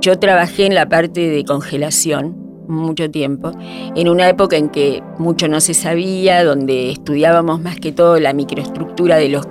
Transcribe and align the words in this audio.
Yo 0.00 0.18
trabajé 0.18 0.66
en 0.66 0.74
la 0.74 0.88
parte 0.88 1.28
de 1.28 1.44
congelación 1.44 2.46
mucho 2.68 3.10
tiempo, 3.10 3.52
en 3.60 4.08
una 4.08 4.28
época 4.28 4.56
en 4.56 4.68
que 4.68 5.02
mucho 5.18 5.48
no 5.48 5.60
se 5.60 5.74
sabía, 5.74 6.44
donde 6.44 6.90
estudiábamos 6.90 7.60
más 7.60 7.78
que 7.78 7.92
todo 7.92 8.18
la 8.18 8.32
microestructura 8.32 9.16
de 9.16 9.28
los 9.28 9.46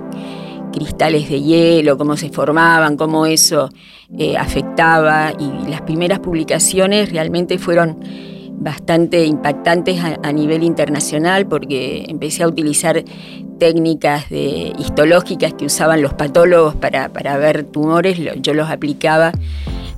cristales 0.72 1.28
de 1.28 1.40
hielo, 1.40 1.96
cómo 1.96 2.16
se 2.16 2.28
formaban, 2.28 2.96
cómo 2.96 3.26
eso 3.26 3.70
eh, 4.18 4.36
afectaba 4.36 5.32
y 5.38 5.70
las 5.70 5.82
primeras 5.82 6.18
publicaciones 6.18 7.10
realmente 7.10 7.58
fueron 7.58 7.98
bastante 8.58 9.24
impactantes 9.24 10.00
a, 10.02 10.32
nivel 10.32 10.62
internacional 10.62 11.46
porque 11.46 12.06
empecé 12.08 12.42
a 12.42 12.48
utilizar 12.48 13.04
técnicas 13.58 14.28
de, 14.30 14.72
histológicas 14.78 15.54
que 15.54 15.66
usaban 15.66 16.02
los 16.02 16.14
patólogos 16.14 16.74
para, 16.74 17.10
para 17.10 17.36
ver 17.36 17.64
tumores, 17.64 18.18
yo 18.40 18.54
los 18.54 18.70
aplicaba 18.70 19.32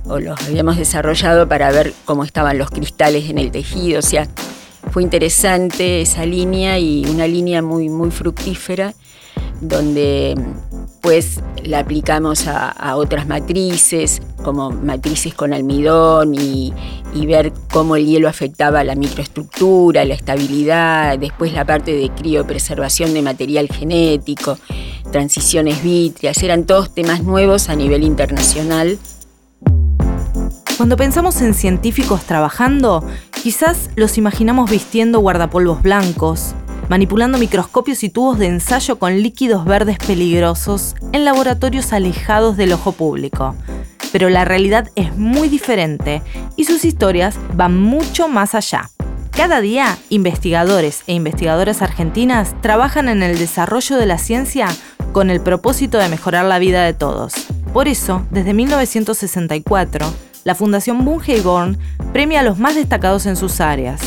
o 0.05 0.19
los 0.19 0.41
habíamos 0.41 0.77
desarrollado 0.77 1.47
para 1.47 1.71
ver 1.71 1.93
cómo 2.05 2.23
estaban 2.23 2.57
los 2.57 2.69
cristales 2.69 3.29
en 3.29 3.37
el 3.37 3.51
tejido, 3.51 3.99
o 3.99 4.03
sea, 4.03 4.27
fue 4.91 5.03
interesante 5.03 6.01
esa 6.01 6.25
línea 6.25 6.79
y 6.79 7.05
una 7.05 7.27
línea 7.27 7.61
muy, 7.61 7.89
muy 7.89 8.11
fructífera 8.11 8.93
donde 9.61 10.35
pues 11.01 11.41
la 11.63 11.79
aplicamos 11.79 12.47
a, 12.47 12.95
otras 12.95 13.27
matrices, 13.27 14.21
como 14.43 14.69
matrices 14.71 15.33
con 15.33 15.53
almidón 15.53 16.35
y, 16.35 16.73
ver 17.25 17.53
cómo 17.71 17.95
el 17.95 18.05
hielo 18.05 18.27
afectaba 18.27 18.83
la 18.83 18.95
microestructura, 18.95 20.03
la 20.03 20.15
estabilidad, 20.15 21.17
después 21.19 21.53
la 21.53 21.63
parte 21.63 21.93
de 21.93 22.09
criopreservación 22.09 23.13
de 23.13 23.21
material 23.21 23.67
genético, 23.67 24.57
transiciones 25.11 25.83
vítreas, 25.83 26.41
eran 26.41 26.65
todos 26.65 26.93
temas 26.93 27.23
nuevos 27.23 27.69
a 27.69 27.75
nivel 27.75 28.03
internacional. 28.03 28.97
Cuando 30.79 30.95
pensamos 30.95 31.41
en 31.41 31.53
científicos 31.53 32.23
trabajando, 32.23 33.05
quizás 33.43 33.89
los 33.97 34.17
imaginamos 34.17 34.71
vistiendo 34.71 35.19
guardapolvos 35.19 35.81
blancos, 35.81 36.55
manipulando 36.87 37.37
microscopios 37.37 38.01
y 38.05 38.09
tubos 38.09 38.39
de 38.39 38.47
ensayo 38.47 38.97
con 38.97 39.21
líquidos 39.21 39.65
verdes 39.65 39.97
peligrosos 39.97 40.95
en 41.11 41.25
laboratorios 41.25 41.91
alejados 41.91 42.55
del 42.55 42.71
ojo 42.71 42.93
público. 42.93 43.57
Pero 44.13 44.29
la 44.29 44.45
realidad 44.45 44.89
es 44.95 45.17
muy 45.17 45.49
diferente 45.49 46.21
y 46.55 46.63
sus 46.63 46.85
historias 46.85 47.35
van 47.55 47.77
mucho 47.77 48.29
más 48.29 48.55
allá. 48.55 48.89
Cada 49.31 49.59
día, 49.59 49.97
investigadores 50.07 51.03
e 51.07 51.13
investigadoras 51.13 51.81
argentinas 51.81 52.55
trabajan 52.61 53.09
en 53.09 53.21
el 53.21 53.37
desarrollo 53.37 53.97
de 53.97 54.05
la 54.05 54.17
ciencia 54.17 54.69
con 55.11 55.29
el 55.29 55.41
propósito 55.41 55.97
de 55.97 56.07
mejorar 56.07 56.45
la 56.45 56.57
vida 56.57 56.85
de 56.85 56.93
todos. 56.93 57.33
Por 57.73 57.89
eso, 57.89 58.25
desde 58.31 58.53
1964, 58.53 60.28
la 60.43 60.55
Fundación 60.55 61.03
Bunge 61.05 61.41
premia 62.13 62.39
a 62.39 62.43
los 62.43 62.59
más 62.59 62.75
destacados 62.75 63.25
en 63.25 63.35
sus 63.35 63.59
áreas, 63.61 64.01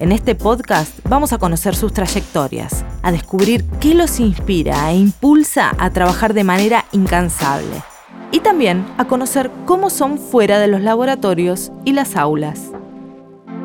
en 0.00 0.12
este 0.12 0.36
podcast 0.36 1.00
vamos 1.08 1.32
a 1.32 1.38
conocer 1.38 1.74
sus 1.74 1.92
trayectorias, 1.92 2.84
a 3.02 3.10
descubrir 3.10 3.64
qué 3.80 3.94
los 3.94 4.20
inspira 4.20 4.92
e 4.92 4.96
impulsa 4.96 5.74
a 5.76 5.90
trabajar 5.90 6.34
de 6.34 6.44
manera 6.44 6.84
incansable 6.92 7.82
y 8.30 8.38
también 8.38 8.86
a 8.96 9.06
conocer 9.06 9.50
cómo 9.66 9.90
son 9.90 10.18
fuera 10.18 10.60
de 10.60 10.68
los 10.68 10.82
laboratorios 10.82 11.72
y 11.84 11.94
las 11.94 12.14
aulas. 12.14 12.70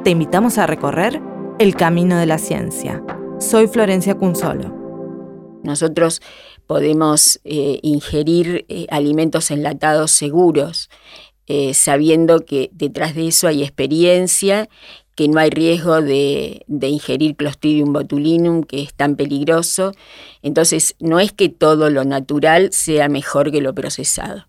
Te 0.04 0.10
invitamos 0.10 0.58
a 0.58 0.66
recorrer 0.66 1.22
el 1.60 1.76
camino 1.76 2.18
de 2.18 2.26
la 2.26 2.40
ciencia. 2.40 3.04
Soy 3.40 3.68
Florencia 3.68 4.16
Cunzolo. 4.16 4.74
Nosotros 5.64 6.22
podemos 6.66 7.40
eh, 7.44 7.80
ingerir 7.84 8.66
eh, 8.70 8.88
alimentos 8.90 9.52
enlatados 9.52 10.12
seguros, 10.12 10.90
eh, 11.48 11.74
sabiendo 11.74 12.46
que 12.46 12.70
detrás 12.74 13.16
de 13.16 13.28
eso 13.28 13.48
hay 13.48 13.64
experiencia 13.64 14.70
que 15.16 15.28
no 15.28 15.40
hay 15.40 15.50
riesgo 15.50 16.02
de, 16.02 16.66
ingerir 16.68 17.36
Clostridium 17.36 17.94
botulinum, 17.94 18.64
que 18.64 18.82
es 18.82 18.94
tan 18.94 19.16
peligroso. 19.16 19.92
Entonces, 20.42 20.96
no 21.00 21.20
es 21.20 21.32
que 21.32 21.50
todo 21.50 21.90
lo 21.90 22.04
natural 22.04 22.70
sea 22.72 23.10
mejor 23.10 23.52
que 23.52 23.62
lo 23.62 23.76
procesado. 23.76 24.48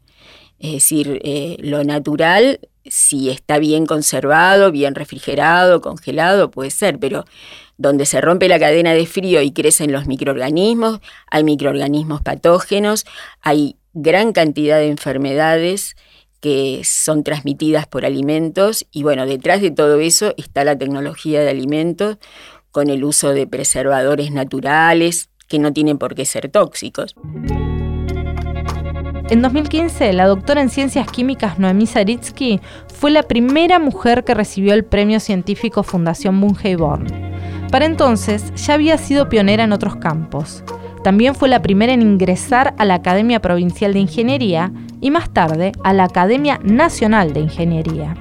Es 0.59 0.73
decir, 0.73 1.21
eh, 1.25 1.57
lo 1.61 1.85
natural, 1.85 2.61
si 2.87 3.29
está 3.29 3.59
bien 3.59 3.85
conservado, 3.85 4.73
bien 4.73 4.95
refrigerado, 4.95 5.81
congelado, 5.83 6.51
puede 6.51 6.71
ser, 6.71 6.99
pero 6.99 7.25
donde 7.77 8.07
se 8.07 8.21
rompe 8.21 8.49
la 8.49 8.59
cadena 8.59 8.95
de 8.95 9.05
frío 9.05 9.43
y 9.43 9.51
crecen 9.51 9.93
los 9.93 10.07
microorganismos, 10.07 11.01
hay 11.31 11.45
microorganismos 11.45 12.23
patógenos, 12.23 13.05
hay 13.43 13.77
gran 13.93 14.33
cantidad 14.33 14.79
de 14.79 14.89
enfermedades 14.89 15.97
que 16.45 16.83
son 16.85 17.25
transmitidas 17.25 17.87
por 17.87 18.05
alimentos 18.05 18.87
y 18.93 19.03
bueno, 19.03 19.25
detrás 19.25 19.63
de 19.63 19.71
todo 19.71 19.99
eso 20.01 20.35
está 20.37 20.63
la 20.63 20.77
tecnología 20.77 21.41
de 21.41 21.49
alimentos 21.49 22.19
con 22.71 22.91
el 22.91 23.03
uso 23.03 23.33
de 23.33 23.47
preservadores 23.47 24.31
naturales 24.31 25.31
que 25.49 25.59
no 25.59 25.73
tienen 25.73 25.97
por 25.97 26.15
qué 26.15 26.27
ser 26.27 26.51
tóxicos. 26.51 27.15
En 29.31 29.41
2015, 29.41 30.13
la 30.13 30.27
doctora 30.27 30.61
en 30.61 30.69
ciencias 30.69 31.11
químicas 31.11 31.59
Noemí 31.59 31.87
Saritsky 31.87 32.61
fue 32.93 33.11
la 33.11 33.23
primera 33.23 33.79
mujer 33.79 34.23
que 34.23 34.35
recibió 34.35 34.75
el 34.75 34.85
premio 34.85 35.21
científico 35.21 35.83
Fundación 35.83 36.39
Bunge. 36.43 36.77
Para 37.71 37.87
entonces 37.87 38.53
ya 38.55 38.75
había 38.75 38.99
sido 38.99 39.31
pionera 39.31 39.65
en 39.65 39.73
otros 39.73 39.97
campos. 39.97 40.63
También 41.05 41.35
fue 41.35 41.51
la 41.51 41.61
primera 41.61 41.93
en 41.93 42.01
ingresar 42.01 42.75
a 42.79 42.87
la 42.87 42.95
Academia 42.95 43.39
Provincial 43.43 43.93
de 43.93 43.99
Ingeniería 43.99 44.73
y 45.03 45.11
más 45.11 45.29
tarde 45.29 45.73
a 45.85 45.93
la 45.93 46.05
Academia 46.05 46.59
Nacional 46.65 47.35
de 47.35 47.41
Ingeniería. 47.41 48.17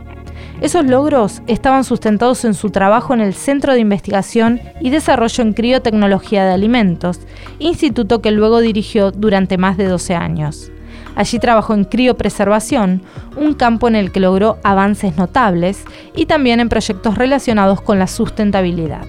Esos 0.60 0.86
logros 0.86 1.42
estaban 1.48 1.86
sustentados 1.86 2.44
en 2.44 2.54
su 2.54 2.72
trabajo 2.72 3.14
en 3.14 3.22
el 3.22 3.34
Centro 3.36 3.72
de 3.72 3.80
Investigación 3.80 4.60
y 4.82 4.90
Desarrollo 4.90 5.44
en 5.44 5.54
Criotecnología 5.54 6.44
de 6.44 6.52
Alimentos, 6.52 7.22
instituto 7.58 8.22
que 8.22 8.32
luego 8.32 8.60
dirigió 8.60 9.12
durante 9.12 9.58
más 9.58 9.78
de 9.78 9.86
12 9.88 10.16
años. 10.16 10.70
Allí 11.16 11.40
trabajó 11.40 11.74
en 11.76 11.86
criopreservación, 11.86 13.02
un 13.38 13.54
campo 13.54 13.88
en 13.88 13.96
el 13.96 14.12
que 14.12 14.20
logró 14.20 14.58
avances 14.62 15.16
notables, 15.16 15.86
y 16.18 16.26
también 16.26 16.60
en 16.60 16.68
proyectos 16.68 17.18
relacionados 17.18 17.80
con 17.80 17.98
la 17.98 18.08
sustentabilidad. 18.08 19.06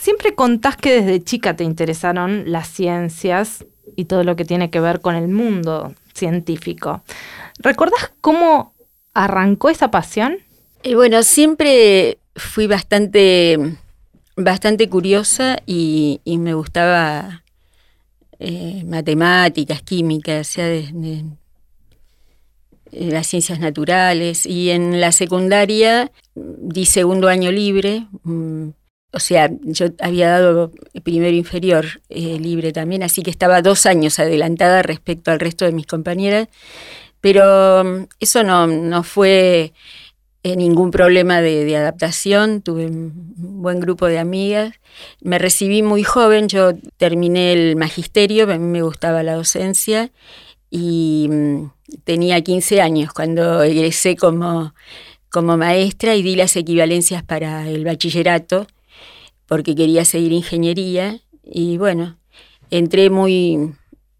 Siempre 0.00 0.34
contás 0.34 0.78
que 0.78 1.02
desde 1.02 1.22
chica 1.22 1.56
te 1.56 1.62
interesaron 1.62 2.44
las 2.50 2.68
ciencias 2.68 3.66
y 3.96 4.06
todo 4.06 4.24
lo 4.24 4.34
que 4.34 4.46
tiene 4.46 4.70
que 4.70 4.80
ver 4.80 5.02
con 5.02 5.14
el 5.14 5.28
mundo 5.28 5.94
científico. 6.14 7.02
¿Recordás 7.58 8.10
cómo 8.22 8.72
arrancó 9.12 9.68
esa 9.68 9.90
pasión? 9.90 10.38
Eh, 10.84 10.94
bueno, 10.94 11.22
siempre 11.22 12.16
fui 12.34 12.66
bastante, 12.66 13.58
bastante 14.36 14.88
curiosa 14.88 15.58
y, 15.66 16.22
me 16.24 16.54
gustaba 16.54 17.44
eh, 18.38 18.82
matemáticas, 18.86 19.82
química, 19.82 20.40
o 20.40 20.44
sea, 20.44 20.64
de, 20.64 21.24
las 22.90 23.26
ciencias 23.26 23.60
naturales. 23.60 24.46
Y 24.46 24.70
en 24.70 24.98
la 24.98 25.12
secundaria 25.12 26.10
di 26.34 26.86
segundo 26.86 27.28
año 27.28 27.52
libre. 27.52 28.06
O 29.12 29.18
sea, 29.18 29.50
yo 29.62 29.86
había 30.00 30.30
dado 30.30 30.70
primero 31.02 31.34
inferior 31.36 31.86
eh, 32.08 32.38
libre 32.38 32.72
también, 32.72 33.02
así 33.02 33.22
que 33.22 33.30
estaba 33.30 33.60
dos 33.60 33.86
años 33.86 34.18
adelantada 34.20 34.82
respecto 34.82 35.32
al 35.32 35.40
resto 35.40 35.64
de 35.64 35.72
mis 35.72 35.86
compañeras, 35.86 36.48
pero 37.20 37.82
mm, 37.84 38.06
eso 38.20 38.44
no, 38.44 39.02
fue 39.02 39.72
eh, 40.44 40.56
ningún 40.56 40.92
problema 40.92 41.40
de, 41.40 41.76
adaptación, 41.76 42.62
tuve 42.62 42.86
un 42.86 43.12
buen 43.62 43.80
grupo 43.80 44.06
de 44.06 44.20
amigas, 44.20 44.74
me 45.20 45.38
recibí 45.38 45.82
muy 45.82 46.04
joven, 46.04 46.48
yo 46.48 46.72
terminé 46.96 47.52
el 47.52 47.76
magisterio, 47.76 48.44
a 48.44 48.58
mí 48.58 48.66
me 48.66 48.82
gustaba 48.82 49.24
la 49.24 49.34
docencia 49.34 50.12
y 50.70 51.28
mm, 51.28 51.70
tenía 52.04 52.40
15 52.42 52.80
años 52.80 53.12
cuando 53.12 53.64
egresé 53.64 54.14
como, 54.14 54.72
como 55.30 55.56
maestra 55.56 56.14
y 56.14 56.22
di 56.22 56.36
las 56.36 56.54
equivalencias 56.54 57.24
para 57.24 57.68
el 57.68 57.84
bachillerato 57.84 58.68
porque 59.50 59.74
quería 59.74 60.04
seguir 60.04 60.30
ingeniería 60.30 61.18
y 61.42 61.76
bueno, 61.76 62.16
entré 62.70 63.10
muy, 63.10 63.72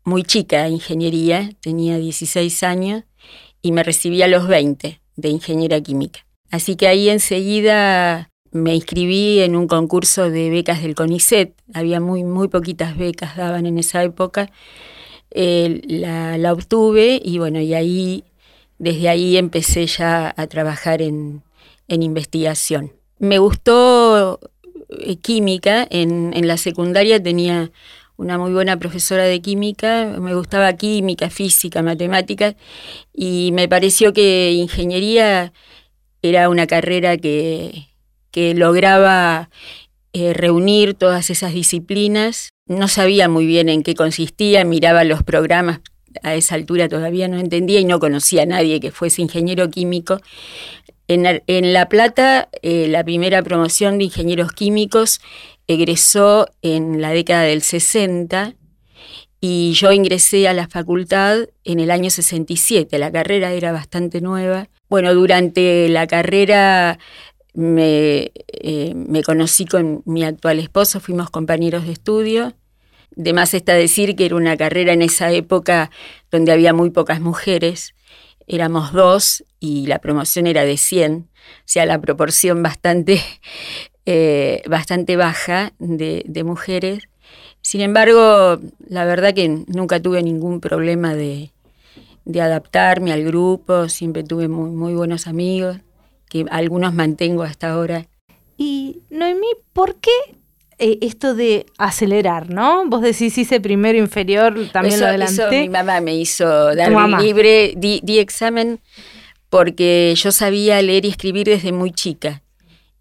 muy 0.02 0.24
chica 0.24 0.64
a 0.64 0.68
ingeniería, 0.68 1.50
tenía 1.60 1.98
16 1.98 2.64
años 2.64 3.04
y 3.62 3.70
me 3.70 3.84
recibí 3.84 4.22
a 4.22 4.26
los 4.26 4.48
20 4.48 5.00
de 5.14 5.28
ingeniera 5.28 5.80
química. 5.80 6.26
Así 6.50 6.74
que 6.74 6.88
ahí 6.88 7.08
enseguida 7.08 8.28
me 8.50 8.74
inscribí 8.74 9.38
en 9.38 9.54
un 9.54 9.68
concurso 9.68 10.30
de 10.30 10.50
becas 10.50 10.82
del 10.82 10.96
CONICET, 10.96 11.54
había 11.74 12.00
muy, 12.00 12.24
muy 12.24 12.48
poquitas 12.48 12.98
becas 12.98 13.36
daban 13.36 13.66
en 13.66 13.78
esa 13.78 14.02
época, 14.02 14.50
la, 15.30 16.52
obtuve 16.52 17.22
y 17.24 17.38
bueno, 17.38 17.60
y 17.60 17.74
ahí, 17.74 18.24
desde 18.80 19.08
ahí 19.08 19.36
empecé 19.36 19.86
ya 19.86 20.34
a 20.36 20.46
trabajar 20.48 21.00
en, 21.02 21.44
en 21.86 22.02
investigación. 22.02 22.94
Me 23.20 23.38
gustó 23.38 24.40
eh, 24.98 25.16
química, 25.16 25.86
en, 25.90 26.46
la 26.46 26.56
secundaria 26.56 27.22
tenía 27.22 27.70
una 28.16 28.38
muy 28.38 28.52
buena 28.52 28.78
profesora 28.78 29.24
de 29.24 29.40
química, 29.40 30.16
me 30.20 30.34
gustaba 30.34 30.72
química, 30.74 31.30
física, 31.30 31.82
matemáticas, 31.82 32.54
y 33.14 33.50
me 33.52 33.68
pareció 33.68 34.12
que 34.12 34.52
ingeniería 34.52 35.52
era 36.22 36.48
una 36.48 36.66
carrera 36.66 37.16
que, 37.16 37.88
que 38.30 38.54
lograba 38.54 39.48
eh, 40.12 40.34
reunir 40.34 40.94
todas 40.94 41.30
esas 41.30 41.54
disciplinas. 41.54 42.50
No 42.66 42.88
sabía 42.88 43.28
muy 43.28 43.46
bien 43.46 43.68
en 43.68 43.82
qué 43.82 43.94
consistía, 43.94 44.64
miraba 44.64 45.04
los 45.04 45.22
programas, 45.22 45.80
a 46.22 46.34
esa 46.34 46.56
altura 46.56 46.88
todavía 46.88 47.28
no 47.28 47.38
entendía 47.38 47.80
y 47.80 47.84
no 47.84 48.00
conocía 48.00 48.42
a 48.42 48.46
nadie 48.46 48.80
que 48.80 48.90
fuese 48.90 49.22
ingeniero 49.22 49.70
químico. 49.70 50.20
En, 51.12 51.72
La 51.72 51.88
Plata, 51.88 52.48
eh, 52.62 52.86
la 52.86 53.02
primera 53.02 53.42
promoción 53.42 53.98
de 53.98 54.04
ingenieros 54.04 54.52
químicos 54.52 55.20
egresó 55.66 56.46
en 56.62 57.00
la 57.00 57.10
década 57.10 57.42
del 57.42 57.62
60 57.62 58.54
y 59.40 59.72
yo 59.72 59.90
ingresé 59.90 60.46
a 60.46 60.52
la 60.52 60.68
facultad 60.68 61.48
en 61.64 61.80
el 61.80 61.90
año 61.90 62.10
67. 62.10 62.96
La 63.00 63.10
carrera 63.10 63.50
era 63.50 63.72
bastante 63.72 64.20
nueva. 64.20 64.68
Bueno, 64.88 65.12
durante 65.12 65.88
la 65.88 66.06
carrera 66.06 67.00
me, 67.54 68.30
eh, 68.46 68.92
me 68.94 69.24
conocí 69.24 69.64
con 69.64 70.04
mi 70.06 70.22
actual 70.22 70.60
esposo, 70.60 71.00
fuimos 71.00 71.28
compañeros 71.28 71.86
de 71.86 71.92
estudio. 71.92 72.54
De 73.16 73.32
más 73.32 73.52
está 73.52 73.74
decir 73.74 74.14
que 74.14 74.26
era 74.26 74.36
una 74.36 74.56
carrera 74.56 74.92
en 74.92 75.02
esa 75.02 75.32
época 75.32 75.90
donde 76.30 76.52
había 76.52 76.72
muy 76.72 76.90
pocas 76.90 77.20
mujeres 77.20 77.94
éramos 78.50 78.92
dos 78.92 79.44
y 79.60 79.86
la 79.86 80.00
promoción 80.00 80.46
era 80.48 80.64
de 80.64 80.76
100, 80.76 81.28
o 81.28 81.62
sea, 81.64 81.86
la 81.86 82.00
proporción 82.00 82.62
bastante, 82.62 83.20
eh, 84.06 84.62
bastante 84.68 85.16
baja 85.16 85.72
de, 85.78 86.42
mujeres. 86.44 87.04
Sin 87.62 87.80
embargo, 87.80 88.58
la 88.88 89.04
verdad 89.04 89.34
que 89.34 89.48
nunca 89.48 90.00
tuve 90.00 90.22
ningún 90.22 90.60
problema 90.60 91.14
de, 91.14 91.52
adaptarme 92.34 93.12
al 93.12 93.24
grupo, 93.24 93.88
siempre 93.88 94.22
tuve 94.24 94.48
muy, 94.48 94.70
muy 94.70 94.94
buenos 94.94 95.26
amigos, 95.26 95.78
que 96.28 96.46
algunos 96.50 96.94
mantengo 96.94 97.42
hasta 97.42 97.70
ahora. 97.70 98.06
Y 98.56 99.02
Noemí, 99.10 99.48
¿por 99.72 99.96
qué 99.96 100.10
eh, 100.80 100.98
esto 101.02 101.34
de 101.34 101.66
acelerar, 101.76 102.48
¿no? 102.48 102.86
Vos 102.86 103.02
decís 103.02 103.36
hice 103.36 103.60
primero 103.60 103.98
inferior, 103.98 104.54
también 104.72 104.98
lo 104.98 105.06
adelanté. 105.06 105.60
mi 105.60 105.68
mamá 105.68 106.00
me 106.00 106.16
hizo 106.16 106.74
dar 106.74 106.90
libre, 107.20 107.74
di, 107.76 108.18
examen 108.18 108.80
porque 109.50 110.14
yo 110.16 110.32
sabía 110.32 110.80
leer 110.80 111.04
y 111.04 111.08
escribir 111.08 111.48
desde 111.48 111.72
muy 111.72 111.92
chica. 111.92 112.42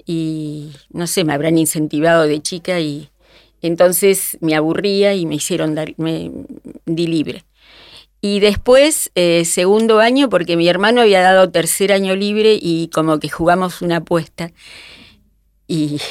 Y 0.06 0.74
no 0.90 1.08
sé, 1.08 1.24
me 1.24 1.34
habrán 1.34 1.58
incentivado 1.58 2.24
de 2.24 2.42
chica 2.42 2.82
y 2.82 3.10
entonces 3.62 4.38
me 4.42 4.56
aburría 4.56 5.14
y 5.14 5.26
me 5.26 5.36
hicieron 5.36 5.74
dar, 5.74 5.94
me 5.96 6.32
di 6.86 7.08
libre. 7.08 7.46
Y 8.20 8.42
después, 8.42 9.10
eh, 9.16 9.46
segundo 9.46 10.00
año, 10.00 10.28
porque 10.28 10.58
mi 10.58 10.68
hermano 10.68 11.00
había 11.00 11.22
dado 11.22 11.50
tercer 11.50 11.94
año 11.94 12.14
libre 12.14 12.60
y 12.62 12.90
como 12.90 13.20
que 13.20 13.30
jugamos 13.30 13.82
una 13.82 13.98
apuesta. 13.98 14.52
Y, 15.66 16.02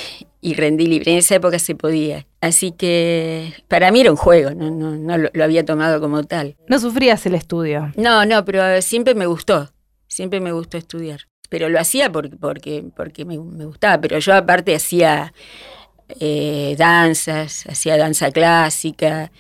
y 0.41 0.55
rendí 0.55 0.87
libre. 0.87 1.13
En 1.13 1.19
esa 1.19 1.37
época 1.37 1.59
se 1.59 1.75
podía. 1.75 2.27
Así 2.41 2.73
que 2.73 3.53
para 3.69 3.91
mí 3.91 4.01
era 4.01 4.11
un 4.11 4.17
juego, 4.17 4.51
no, 4.51 4.71
no, 4.71 5.19
lo, 5.19 5.45
había 5.45 5.65
tomado 5.65 6.01
como 6.01 6.23
tal. 6.25 6.57
¿No 6.69 6.79
sufrías 6.79 7.25
el 7.27 7.35
estudio? 7.35 7.93
No, 7.97 8.25
no, 8.25 8.45
pero 8.45 8.81
siempre 8.81 9.15
me 9.15 9.27
gustó, 9.27 9.71
siempre 10.07 10.41
me 10.41 10.53
gustó 10.53 10.77
estudiar. 10.79 11.23
Pero 11.49 11.69
lo 11.69 11.81
hacía 11.81 12.13
porque, 12.13 12.37
porque, 12.37 12.85
porque 12.95 13.25
me, 13.25 13.37
gustaba, 13.39 14.01
pero 14.01 14.19
yo 14.19 14.35
aparte 14.35 14.75
hacía 14.75 15.33
eh, 16.21 16.77
danzas, 16.79 17.65
hacía 17.67 17.97
danza 17.97 18.31
clásica, 18.31 19.33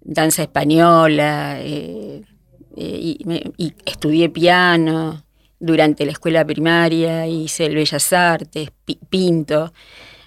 danza 0.00 0.42
española, 0.42 1.56
eh, 1.60 2.22
eh, 2.76 3.16
y 3.58 3.74
estudié 3.84 4.28
piano 4.30 5.24
durante 5.58 6.04
la 6.04 6.12
escuela 6.12 6.44
primaria, 6.44 7.26
hice 7.26 7.66
el 7.66 7.74
Bellas 7.74 8.12
Artes, 8.12 8.70
pinto. 9.08 9.72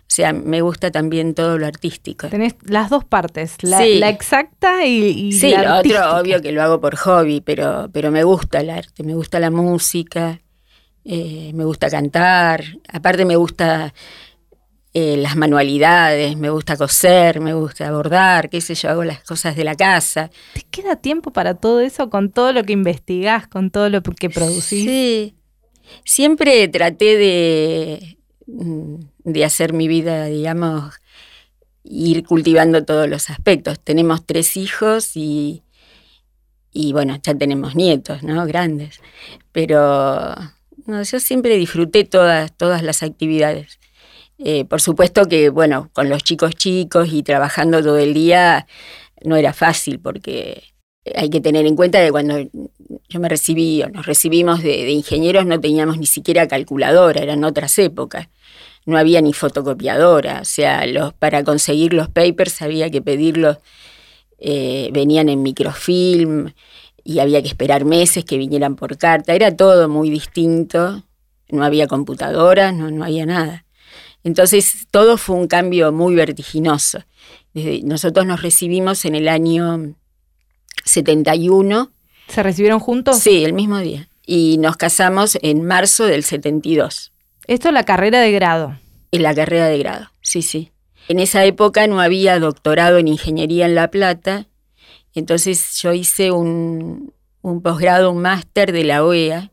O 0.10 0.12
sea, 0.12 0.34
me 0.34 0.62
gusta 0.62 0.90
también 0.90 1.36
todo 1.36 1.60
lo 1.60 1.68
artístico. 1.68 2.30
Tenés 2.30 2.56
las 2.64 2.90
dos 2.90 3.06
partes, 3.06 3.58
la, 3.62 4.10
exacta 4.10 4.84
y, 4.84 5.32
sí, 5.34 5.54
lo 5.56 5.78
otro 5.78 6.20
obvio 6.20 6.42
que 6.42 6.52
lo 6.52 6.64
hago 6.64 6.82
por 6.82 6.96
hobby, 6.96 7.42
pero, 7.42 7.90
pero 7.94 8.10
me 8.10 8.24
gusta 8.24 8.62
el 8.62 8.72
arte, 8.72 9.04
me 9.04 9.14
gusta 9.14 9.40
la 9.40 9.52
música, 9.52 10.42
eh, 11.06 11.52
me 11.54 11.64
gusta 11.64 11.92
cantar, 11.92 12.64
aparte 12.92 13.24
me 13.24 13.36
gusta 13.36 13.94
eh, 14.96 15.16
las 15.18 15.36
manualidades, 15.36 16.36
me 16.36 16.50
gusta 16.50 16.76
coser, 16.76 17.40
me 17.40 17.54
gusta 17.54 17.92
bordar, 17.92 18.50
qué 18.50 18.62
sé 18.62 18.74
yo, 18.74 18.90
hago 18.90 19.04
las 19.04 19.24
cosas 19.24 19.56
de 19.56 19.64
la 19.64 19.76
casa. 19.76 20.32
¿Te 20.56 20.64
queda 20.72 20.96
tiempo 20.96 21.32
para 21.32 21.54
todo 21.54 21.82
eso 21.82 22.10
con 22.10 22.32
todo 22.32 22.52
lo 22.52 22.64
que 22.64 22.74
investigás, 22.74 23.48
con 23.48 23.70
todo 23.70 23.90
lo 23.90 24.02
que 24.02 24.32
producís? 24.32 24.66
Sí, 24.66 25.36
siempre 26.04 26.68
traté 26.70 27.18
de 27.18 28.18
mm, 28.48 28.96
de 29.34 29.46
hacer 29.46 29.74
mi 29.74 29.88
vida, 29.88 30.26
digamos, 30.26 30.96
ir 31.84 32.24
cultivando 32.24 32.84
todos 32.86 33.10
los 33.10 33.30
aspectos. 33.30 33.80
Tenemos 33.80 34.26
tres 34.26 34.58
hijos 34.58 35.16
y, 35.16 35.64
y 36.72 36.94
bueno, 36.94 37.18
ya 37.22 37.36
tenemos 37.36 37.76
nietos, 37.76 38.24
¿no? 38.24 38.46
Grandes. 38.46 39.02
Pero 39.52 40.36
no, 40.86 41.04
yo 41.04 41.20
siempre 41.20 41.56
disfruté 41.58 42.04
todas, 42.04 42.56
todas 42.56 42.84
las 42.84 43.04
actividades. 43.04 43.80
Eh, 44.38 44.66
por 44.66 44.82
supuesto 44.82 45.26
que, 45.28 45.50
bueno, 45.50 45.90
con 45.94 46.10
los 46.10 46.24
chicos 46.24 46.56
chicos 46.56 47.10
y 47.12 47.24
trabajando 47.24 47.82
todo 47.82 47.98
el 47.98 48.14
día 48.14 48.68
no 49.24 49.36
era 49.36 49.52
fácil 49.52 50.00
porque 50.00 50.64
hay 51.16 51.30
que 51.30 51.42
tener 51.42 51.66
en 51.66 51.76
cuenta 51.76 52.04
que 52.04 52.12
cuando 52.12 52.40
yo 53.10 53.20
me 53.20 53.28
recibí 53.28 53.84
o 53.84 53.90
nos 53.90 54.06
recibimos 54.06 54.64
de, 54.64 54.70
de 54.70 54.92
ingenieros 54.92 55.46
no 55.46 55.60
teníamos 55.60 55.98
ni 55.98 56.06
siquiera 56.06 56.48
calculadora, 56.48 57.22
eran 57.22 57.44
otras 57.44 57.78
épocas 57.80 58.30
no 58.90 58.98
había 58.98 59.22
ni 59.22 59.34
fotocopiadora, 59.34 60.42
o 60.42 60.46
sea, 60.46 60.86
los, 60.86 61.14
para 61.14 61.44
conseguir 61.44 61.94
los 61.94 62.10
papers 62.10 62.62
había 62.62 62.90
que 62.90 63.02
pedirlos, 63.02 63.58
eh, 64.40 64.90
venían 64.92 65.30
en 65.30 65.42
microfilm 65.42 66.52
y 67.04 67.20
había 67.20 67.42
que 67.42 67.48
esperar 67.48 67.86
meses 67.86 68.26
que 68.26 68.38
vinieran 68.38 68.76
por 68.76 68.98
carta, 68.98 69.34
era 69.34 69.56
todo 69.56 69.88
muy 69.88 70.10
distinto, 70.10 71.04
no 71.50 71.64
había 71.64 71.88
computadoras, 71.88 72.74
no, 72.74 72.92
no 72.92 73.04
había 73.04 73.26
nada. 73.26 73.66
Entonces 74.24 74.88
todo 74.92 75.18
fue 75.18 75.36
un 75.36 75.48
cambio 75.48 75.92
muy 75.92 76.16
vertiginoso. 76.16 77.04
nosotros 77.84 78.26
nos 78.26 78.42
recibimos 78.42 79.06
en 79.06 79.16
el 79.16 79.28
año 79.28 79.96
71. 80.84 81.92
¿Se 82.28 82.44
recibieron 82.44 82.80
juntos? 82.80 83.20
Sí, 83.20 83.44
el 83.44 83.54
mismo 83.54 83.80
día. 83.80 84.10
Y 84.26 84.58
nos 84.60 84.78
casamos 84.78 85.38
en 85.42 85.64
marzo 85.66 86.06
del 86.06 86.24
72. 86.24 87.12
Esto 87.50 87.70
es 87.70 87.74
la 87.74 87.84
carrera 87.84 88.22
de 88.22 88.32
grado. 88.32 88.78
En 89.12 89.24
la 89.24 89.34
carrera 89.34 89.68
de 89.68 89.80
grado, 89.80 90.06
sí, 90.22 90.44
sí. 90.44 90.70
En 91.08 91.18
esa 91.18 91.46
época 91.46 91.88
no 91.88 92.00
había 92.00 92.38
doctorado 92.38 93.00
en 93.00 93.08
ingeniería 93.08 93.66
en 93.66 93.74
La 93.74 93.90
Plata, 93.90 94.46
entonces 95.16 95.82
yo 95.82 95.92
hice 95.92 96.30
un, 96.30 97.12
posgrado, 97.64 98.12
un 98.12 98.22
máster 98.22 98.72
de 98.72 98.84
la 98.84 99.04
OEA, 99.04 99.50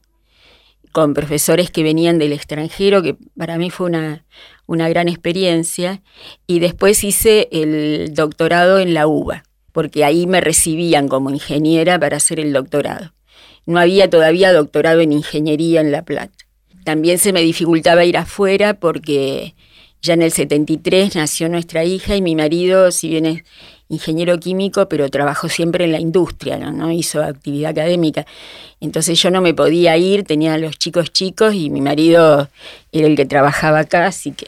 con 0.93 1.15
profesores 1.15 1.71
que 1.71 1.83
venían 1.83 2.19
del 2.19 2.35
extranjero, 2.35 3.01
que 3.01 3.17
para 3.35 3.57
mí 3.57 3.71
fue 3.71 3.87
una, 3.87 4.27
una 4.67 4.91
gran 4.91 5.09
experiencia, 5.09 6.03
y 6.47 6.59
después 6.59 7.03
hice 7.03 7.49
el 7.51 8.13
doctorado 8.13 8.79
en 8.79 8.93
la 8.93 9.07
UBA, 9.07 9.43
porque 9.73 10.05
ahí 10.05 10.27
me 10.27 10.43
recibían 10.43 11.09
como 11.09 11.31
ingeniera 11.31 11.99
para 11.99 12.19
hacer 12.19 12.41
el 12.41 12.53
doctorado. 12.53 13.15
No 13.65 13.79
había 13.79 14.11
todavía 14.11 14.53
doctorado 14.53 15.01
en 15.01 15.13
ingeniería 15.13 15.81
en 15.81 15.93
La 15.93 16.05
Plata. 16.05 16.46
También 16.87 17.19
se 17.19 17.33
me 17.33 17.43
dificultaba 17.43 18.05
ir 18.05 18.17
afuera 18.17 18.75
porque 18.75 19.57
ya 20.03 20.15
en 20.15 20.23
el 20.23 20.31
73 20.31 21.17
nació 21.17 21.49
nuestra 21.49 21.83
hija 21.83 22.15
y 22.15 22.23
mi 22.23 22.37
marido, 22.37 22.93
si 22.93 23.09
bien 23.09 23.27
es 23.27 23.43
ingeniero 23.89 24.39
químico, 24.39 24.89
pero 24.89 25.11
trabajó 25.11 25.49
siempre 25.49 25.85
en 25.85 25.91
la 25.91 25.99
industria, 25.99 26.59
¿no? 26.59 26.93
hizo 26.93 27.25
actividad 27.25 27.73
académica. 27.73 28.25
Entonces 28.81 29.21
yo 29.21 29.33
no 29.33 29.41
me 29.41 29.53
podía 29.53 29.97
ir, 29.97 30.23
tenía 30.23 30.55
a 30.55 30.59
los 30.59 30.79
chicos 30.79 31.13
chicos 31.13 31.55
y 31.55 31.71
mi 31.71 31.81
marido 31.81 32.49
era 32.93 33.09
el 33.09 33.17
que 33.17 33.27
trabajaba 33.27 33.81
acá, 33.81 34.07
así 34.07 34.31
que... 34.31 34.47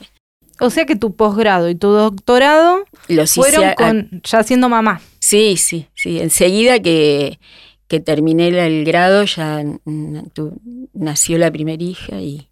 O 0.61 0.71
sea 0.71 0.87
que 0.87 0.95
tu 0.95 1.17
posgrado 1.17 1.69
y 1.69 1.75
tu 1.75 1.89
doctorado 1.89 2.85
los 3.09 3.35
fueron 3.35 3.75
con, 3.77 4.23
ya 4.23 4.45
siendo 4.45 4.69
mamá. 4.69 5.01
Sí, 5.19 5.57
sí, 5.57 5.89
sí. 5.97 6.21
Enseguida 6.21 6.79
que 6.79 7.41
que 7.89 8.01
terminé 8.01 8.49
el 8.49 8.85
grado 8.85 9.25
ya 9.25 9.65
nació 10.93 11.39
la 11.39 11.51
primera 11.51 11.83
hija 11.83 12.21
y, 12.21 12.49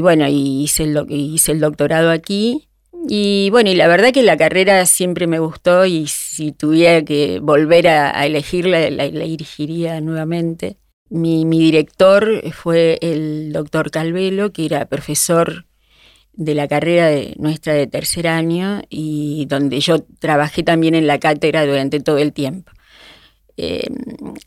bueno, 0.00 0.28
y 0.28 0.62
hice, 0.62 0.84
el, 0.84 1.60
doctorado 1.60 2.10
aquí. 2.10 2.68
Y 3.08 3.48
bueno, 3.50 3.70
y 3.70 3.74
la 3.74 3.88
verdad 3.88 4.12
que 4.12 4.22
la 4.22 4.36
carrera 4.36 4.86
siempre 4.86 5.26
me 5.26 5.38
gustó 5.38 5.86
y 5.86 6.06
si 6.06 6.52
tuviera 6.52 7.04
que 7.04 7.40
volver 7.40 7.88
a, 7.88 8.26
elegirla, 8.26 8.90
la, 8.90 9.04
elegiría 9.04 10.00
nuevamente. 10.00 10.78
Mi, 11.10 11.44
mi, 11.44 11.58
director 11.58 12.42
fue 12.52 12.98
el 13.00 13.52
doctor 13.52 13.90
Calvelo, 13.90 14.52
que 14.52 14.66
era 14.66 14.86
profesor 14.86 15.66
de 16.32 16.54
la 16.54 16.68
carrera 16.68 17.06
de, 17.08 17.34
nuestra 17.38 17.72
de 17.72 17.86
tercer 17.86 18.28
año 18.28 18.82
y 18.88 19.46
donde 19.46 19.80
yo 19.80 20.04
trabajé 20.20 20.62
también 20.62 20.94
en 20.94 21.06
la 21.06 21.18
cátedra 21.18 21.66
durante 21.66 21.98
todo 22.00 22.18
el 22.18 22.32
tiempo. 22.32 22.70
Eh, 23.58 23.88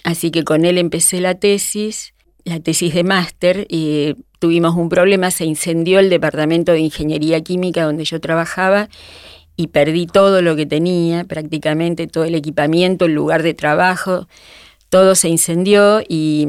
así 0.05 0.31
que 0.31 0.43
con 0.43 0.63
él 0.63 0.77
empecé 0.77 1.19
la 1.19 1.35
tesis, 1.35 2.13
la 2.45 2.61
tesis 2.61 2.93
de 2.93 3.03
máster, 3.03 3.67
y 3.69 4.15
tuvimos 4.39 4.75
un 4.75 4.89
problema, 4.89 5.29
se 5.29 5.45
incendió 5.45 5.99
el 5.99 6.09
departamento 6.09 6.71
de 6.71 6.79
ingeniería 6.79 7.41
química 7.41 7.83
donde 7.83 8.05
yo 8.05 8.19
trabajaba 8.21 8.89
y 9.57 9.67
perdí 9.67 10.07
todo 10.07 10.41
lo 10.41 10.55
que 10.55 10.65
tenía, 10.65 11.25
prácticamente 11.25 12.07
todo 12.07 12.23
el 12.23 12.35
equipamiento, 12.35 13.05
el 13.05 13.13
lugar 13.13 13.43
de 13.43 13.53
trabajo, 13.53 14.27
todo 14.87 15.15
se 15.15 15.29
incendió 15.29 16.01
y, 16.07 16.47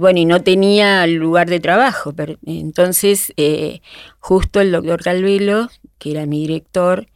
bueno, 0.00 0.18
y 0.18 0.24
no 0.24 0.42
tenía 0.42 1.06
lugar 1.06 1.48
de 1.48 1.60
trabajo. 1.60 2.12
Pero, 2.12 2.36
entonces, 2.44 3.32
eh, 3.36 3.80
justo 4.18 4.60
el 4.60 4.72
doctor 4.72 5.02
Calvelo, 5.02 5.68
que 5.98 6.10
era 6.10 6.26
mi 6.26 6.40
director, 6.40 7.06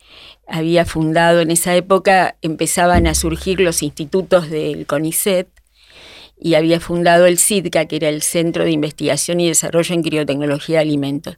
había 0.46 0.84
fundado, 0.84 1.40
en 1.40 1.50
esa 1.50 1.74
época 1.74 2.36
empezaban 2.42 3.06
a 3.06 3.14
surgir 3.14 3.60
los 3.60 3.82
institutos 3.82 4.48
del 4.50 4.86
CONICET, 4.86 5.48
y 6.38 6.54
había 6.54 6.80
fundado 6.80 7.26
el 7.26 7.38
CIDCA, 7.38 7.86
que 7.86 7.96
era 7.96 8.08
el 8.08 8.22
Centro 8.22 8.64
de 8.64 8.70
Investigación 8.70 9.40
y 9.40 9.48
Desarrollo 9.48 9.94
en 9.94 10.02
Criotecnología 10.02 10.76
de 10.76 10.82
Alimentos. 10.82 11.36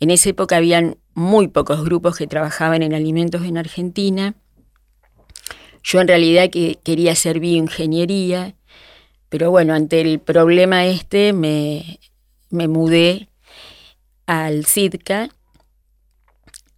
En 0.00 0.10
esa 0.10 0.30
época 0.30 0.56
habían 0.56 0.96
muy 1.14 1.48
pocos 1.48 1.84
grupos 1.84 2.16
que 2.16 2.28
trabajaban 2.28 2.82
en 2.82 2.94
alimentos 2.94 3.44
en 3.44 3.58
Argentina. 3.58 4.34
Yo 5.82 6.00
en 6.00 6.08
realidad 6.08 6.50
que 6.50 6.78
quería 6.84 7.12
hacer 7.12 7.40
bioingeniería, 7.40 8.54
pero 9.28 9.50
bueno, 9.50 9.74
ante 9.74 10.00
el 10.00 10.20
problema 10.20 10.86
este 10.86 11.32
me, 11.32 11.98
me 12.50 12.68
mudé 12.68 13.28
al 14.26 14.66
CIDCA 14.66 15.30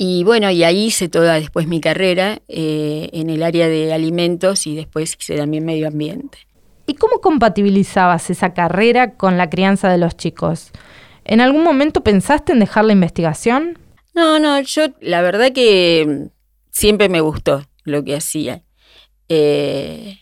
y 0.02 0.25
bueno, 0.25 0.50
y 0.50 0.64
ahí 0.64 0.87
hice 0.87 1.11
toda 1.11 1.35
después 1.35 1.66
mi 1.66 1.78
carrera 1.78 2.40
eh, 2.49 3.11
en 3.12 3.28
el 3.28 3.42
área 3.42 3.69
de 3.69 3.92
alimentos 3.92 4.66
y 4.66 4.75
después 4.75 5.14
hice 5.21 5.37
también 5.37 5.66
medio 5.66 5.88
ambiente. 5.88 6.38
¿Y 6.87 6.95
cómo 6.95 7.21
compatibilizabas 7.21 8.30
esa 8.30 8.54
carrera 8.54 9.19
con 9.19 9.37
la 9.37 9.50
crianza 9.50 9.90
de 9.90 9.99
los 9.99 10.16
chicos? 10.16 10.71
¿En 11.26 11.42
algún 11.42 11.62
momento 11.62 12.02
pensaste 12.02 12.52
en 12.52 12.61
dejar 12.61 12.87
la 12.87 12.95
investigación? 12.95 13.78
No, 14.14 14.38
no, 14.38 14.59
yo 14.62 14.87
la 15.02 15.21
verdad 15.21 15.52
que 15.52 16.28
siempre 16.71 17.11
me 17.11 17.21
gustó 17.21 17.66
lo 17.85 18.02
que 18.02 18.16
hacía. 18.16 18.62
Eh, 19.28 20.19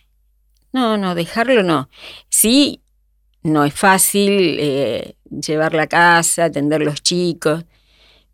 no, 0.73 0.97
no, 0.97 1.15
dejarlo 1.15 1.63
no. 1.63 1.87
Sí, 2.27 2.81
no 3.43 3.63
es 3.63 3.73
fácil 3.73 4.57
eh, 4.59 5.15
llevar 5.29 5.73
la 5.73 5.87
casa, 5.87 6.43
atender 6.43 6.81
los 6.81 7.01
chicos. 7.01 7.63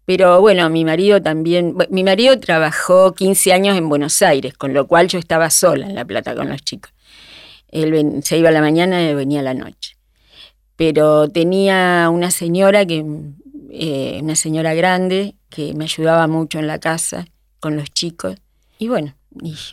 Pero 0.05 0.39
bueno, 0.39 0.69
mi 0.69 0.85
marido 0.85 1.21
también, 1.21 1.75
mi 1.89 2.03
marido 2.03 2.39
trabajó 2.39 3.13
15 3.13 3.53
años 3.53 3.77
en 3.77 3.89
Buenos 3.89 4.21
Aires, 4.21 4.53
con 4.53 4.73
lo 4.73 4.87
cual 4.87 5.07
yo 5.07 5.17
estaba 5.17 5.49
sola 5.49 5.87
en 5.87 5.95
La 5.95 6.05
Plata 6.05 6.35
con 6.35 6.47
los 6.47 6.63
chicos. 6.63 6.93
Él 7.69 8.21
se 8.23 8.37
iba 8.37 8.49
a 8.49 8.51
la 8.51 8.61
mañana 8.61 9.01
y 9.01 9.13
venía 9.15 9.39
a 9.39 9.43
la 9.43 9.55
noche. 9.55 9.97
Pero 10.75 11.29
tenía 11.29 12.09
una 12.11 12.29
señora 12.29 12.85
que, 12.85 13.03
eh, 13.71 14.19
una 14.21 14.35
señora 14.35 14.75
grande, 14.75 15.35
que 15.49 15.73
me 15.73 15.85
ayudaba 15.85 16.27
mucho 16.27 16.59
en 16.59 16.67
la 16.67 16.79
casa 16.79 17.25
con 17.59 17.75
los 17.75 17.91
chicos. 17.91 18.35
Y 18.77 18.89
bueno, 18.89 19.15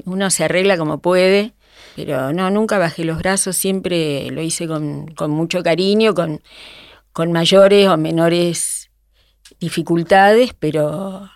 uno 0.06 0.30
se 0.30 0.44
arregla 0.44 0.78
como 0.78 0.98
puede, 0.98 1.52
pero 1.94 2.32
no, 2.32 2.50
nunca 2.50 2.78
bajé 2.78 3.04
los 3.04 3.18
brazos, 3.18 3.56
siempre 3.56 4.30
lo 4.30 4.40
hice 4.40 4.66
con, 4.66 5.08
con 5.08 5.30
mucho 5.30 5.62
cariño, 5.62 6.14
con, 6.14 6.40
con 7.12 7.32
mayores 7.32 7.88
o 7.88 7.96
menores 7.98 8.81
dificultades, 9.62 10.52
pero, 10.58 11.30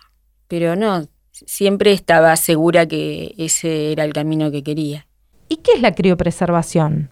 pero 0.47 0.75
no, 0.75 1.07
siempre 1.31 1.93
estaba 1.93 2.35
segura 2.35 2.85
que 2.85 3.33
ese 3.37 3.91
era 3.91 4.03
el 4.03 4.13
camino 4.13 4.51
que 4.51 4.63
quería. 4.63 5.07
¿Y 5.49 5.57
qué 5.57 5.71
es 5.73 5.81
la 5.81 5.95
criopreservación? 5.95 7.09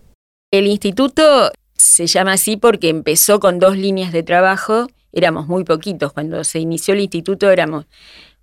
El 0.51 0.67
instituto 0.67 1.51
se 1.73 2.05
llama 2.05 2.33
así 2.33 2.57
porque 2.57 2.89
empezó 2.89 3.39
con 3.39 3.59
dos 3.59 3.77
líneas 3.77 4.11
de 4.11 4.23
trabajo, 4.23 4.87
éramos 5.11 5.47
muy 5.47 5.63
poquitos, 5.63 6.13
cuando 6.13 6.43
se 6.43 6.59
inició 6.59 6.93
el 6.93 7.01
instituto 7.01 7.49
éramos 7.49 7.85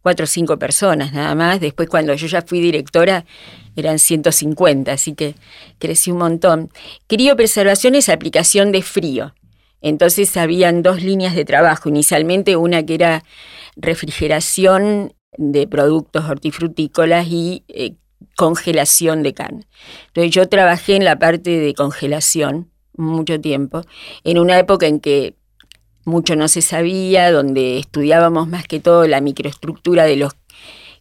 cuatro 0.01 0.25
o 0.25 0.27
cinco 0.27 0.59
personas 0.59 1.13
nada 1.13 1.35
más, 1.35 1.61
después 1.61 1.89
cuando 1.89 2.15
yo 2.15 2.27
ya 2.27 2.43
fui 2.43 2.61
directora 2.61 3.25
eran 3.77 3.99
150, 3.99 4.93
así 4.93 5.15
que 5.15 5.35
crecí 5.79 6.11
un 6.11 6.19
montón. 6.19 6.71
Criopreservación 7.07 7.95
es 7.95 8.09
aplicación 8.09 8.73
de 8.73 8.83
frío, 8.83 9.35
entonces 9.83 10.37
habían 10.37 10.83
dos 10.83 11.03
líneas 11.03 11.35
de 11.35 11.45
trabajo. 11.45 11.89
Inicialmente 11.89 12.57
una 12.57 12.85
que 12.85 12.95
era 12.95 13.25
refrigeración 13.77 15.15
de 15.37 15.67
productos 15.67 16.25
hortifrutícolas 16.25 17.27
y 17.29 17.65
eh, 17.69 17.97
congelación 18.37 19.23
de 19.23 19.35
carne. 19.35 19.67
Entonces 20.09 20.31
yo 20.31 20.49
trabajé 20.49 20.97
en 20.97 21.05
la 21.05 21.19
parte 21.19 21.51
de 21.51 21.75
congelación 21.75 22.71
mucho 22.97 23.41
tiempo, 23.41 23.83
en 24.25 24.39
una 24.39 24.59
época 24.59 24.87
en 24.87 25.01
que 25.01 25.35
mucho 26.05 26.37
no 26.37 26.49
se 26.49 26.63
sabía, 26.63 27.31
donde 27.31 27.79
estudiábamos 27.79 28.49
más 28.49 28.67
que 28.67 28.81
todo 28.81 29.07
la 29.07 29.21
microestructura 29.21 30.05
de 30.05 30.17
los 30.17 30.35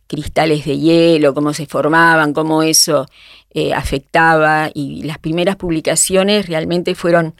cristales 0.08 0.66
de 0.66 0.78
hielo, 0.78 1.34
cómo 1.34 1.54
se 1.54 1.66
formaban, 1.66 2.34
cómo 2.34 2.64
eso 2.64 3.08
eh, 3.54 3.74
afectaba, 3.74 4.70
y 4.74 5.04
las 5.04 5.18
primeras 5.18 5.56
publicaciones 5.56 6.48
realmente 6.48 6.96
fueron 6.96 7.36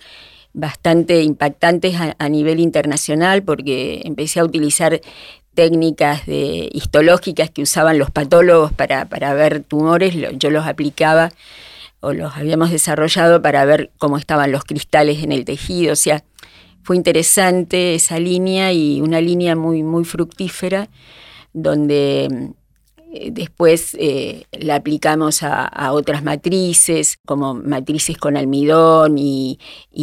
bastante 0.54 1.22
impactantes 1.24 1.96
a, 2.18 2.30
nivel 2.30 2.60
internacional 2.60 3.44
porque 3.44 4.02
empecé 4.06 4.40
a 4.40 4.44
utilizar 4.44 5.02
técnicas 5.54 6.26
de 6.26 6.70
histológicas 6.72 7.50
que 7.50 7.62
usaban 7.62 7.98
los 7.98 8.12
patólogos 8.12 8.72
para, 8.72 9.06
ver 9.34 9.64
tumores, 9.64 10.16
yo 10.38 10.50
los 10.50 10.66
aplicaba 10.66 11.32
o 12.00 12.14
los 12.14 12.36
habíamos 12.36 12.72
desarrollado 12.72 13.42
para 13.42 13.64
ver 13.66 13.92
cómo 13.98 14.18
estaban 14.18 14.52
los 14.52 14.64
cristales 14.64 15.24
en 15.24 15.32
el 15.32 15.46
tejido, 15.46 15.94
o 15.94 15.98
sea, 15.98 16.24
fue 16.84 16.96
interesante 16.96 17.94
esa 17.94 18.20
línea 18.20 18.74
y 18.74 19.02
una 19.02 19.22
línea 19.22 19.56
muy, 19.56 19.84
muy 19.84 20.04
fructífera 20.04 20.90
donde 21.54 22.54
después 23.32 23.96
eh, 24.00 24.46
la 24.52 24.76
aplicamos 24.76 25.44
a, 25.44 25.92
otras 25.92 26.24
matrices, 26.24 27.18
como 27.26 27.54
matrices 27.54 28.18
con 28.18 28.38
almidón, 28.38 29.18
y, 29.18 29.60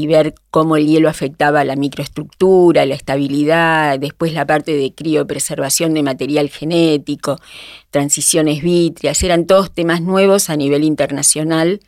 ver 0.07 0.35
cómo 0.51 0.77
el 0.77 0.87
hielo 0.87 1.09
afectaba 1.09 1.65
la 1.65 1.77
microestructura, 1.77 2.87
la 2.87 2.95
estabilidad, 2.95 3.99
después 3.99 4.33
la 4.33 4.47
parte 4.47 4.75
de 4.75 4.95
criopreservación 4.95 5.95
de 5.95 6.03
material 6.03 6.49
genético, 6.51 7.39
transiciones 7.91 8.63
vítreas, 8.63 9.23
eran 9.23 9.47
todos 9.47 9.73
temas 9.73 10.03
nuevos 10.03 10.51
a 10.51 10.57
nivel 10.57 10.85
internacional, 10.85 11.81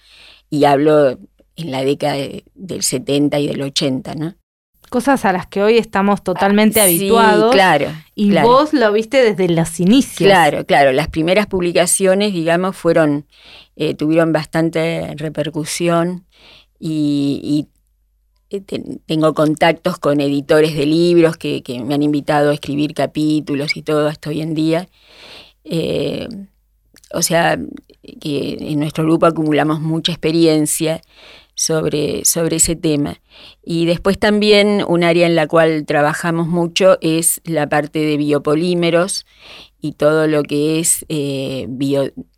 y 0.51 0.65
hablo 0.65 1.19
en 1.57 1.71
la 1.71 1.85
década 1.85 2.17
del 2.55 2.83
70 2.83 3.39
y 3.41 3.47
del 3.47 3.63
80, 3.63 4.15
¿no? 4.15 4.40
Cosas 4.91 5.25
a 5.25 5.33
las 5.33 5.47
que 5.47 5.63
hoy 5.63 5.79
estamos 5.79 6.23
totalmente 6.23 6.81
ah, 6.81 6.85
habituados. 6.85 7.53
claro. 7.53 7.87
Y 8.15 8.37
vos 8.41 8.75
lo 8.75 8.93
viste 8.93 9.23
desde 9.23 9.49
los 9.49 9.81
inicios. 9.81 10.29
Claro, 10.29 10.67
claro. 10.67 10.93
Las 10.93 11.09
primeras 11.09 11.47
publicaciones, 11.47 12.35
digamos, 12.35 12.77
fueron, 12.77 13.27
eh, 13.77 13.95
tuvieron 13.95 14.33
bastante 14.33 15.15
repercusión 15.17 16.27
y, 16.79 17.69
eh, 18.51 18.61
tengo 19.07 19.33
contactos 19.33 19.99
con 19.99 20.21
editores 20.21 20.75
de 20.75 20.85
libros 20.85 21.37
que, 21.37 21.63
me 21.87 21.95
han 21.95 22.03
invitado 22.03 22.51
a 22.51 22.55
escribir 22.55 22.93
capítulos 22.93 23.77
y 23.77 23.83
todo 23.83 24.09
esto 24.09 24.31
hoy 24.31 24.43
en 24.43 24.55
día. 24.55 24.89
Eh, 25.65 26.29
o 27.13 27.23
sea, 27.23 27.59
que 28.21 28.57
en 28.61 28.81
nuestro 28.81 29.05
grupo 29.05 29.27
acumulamos 29.27 29.81
mucha 29.81 30.13
experiencia 30.13 31.01
sobre, 31.61 32.25
sobre 32.25 32.57
ese 32.57 32.75
tema. 32.75 33.21
Y 33.63 33.85
después 33.85 34.19
también 34.19 34.83
un 34.89 35.05
área 35.05 35.27
en 35.27 35.35
la 35.35 35.47
cual 35.47 35.85
trabajamos 35.85 36.49
mucho 36.49 36.97
es 37.03 37.43
la 37.45 37.69
parte 37.69 37.99
de 37.99 38.17
biopolímeros 38.17 39.27
y 39.79 39.93
todo 39.93 40.27
lo 40.27 40.43
que 40.43 40.81
es 40.81 41.05
eh, 41.11 41.69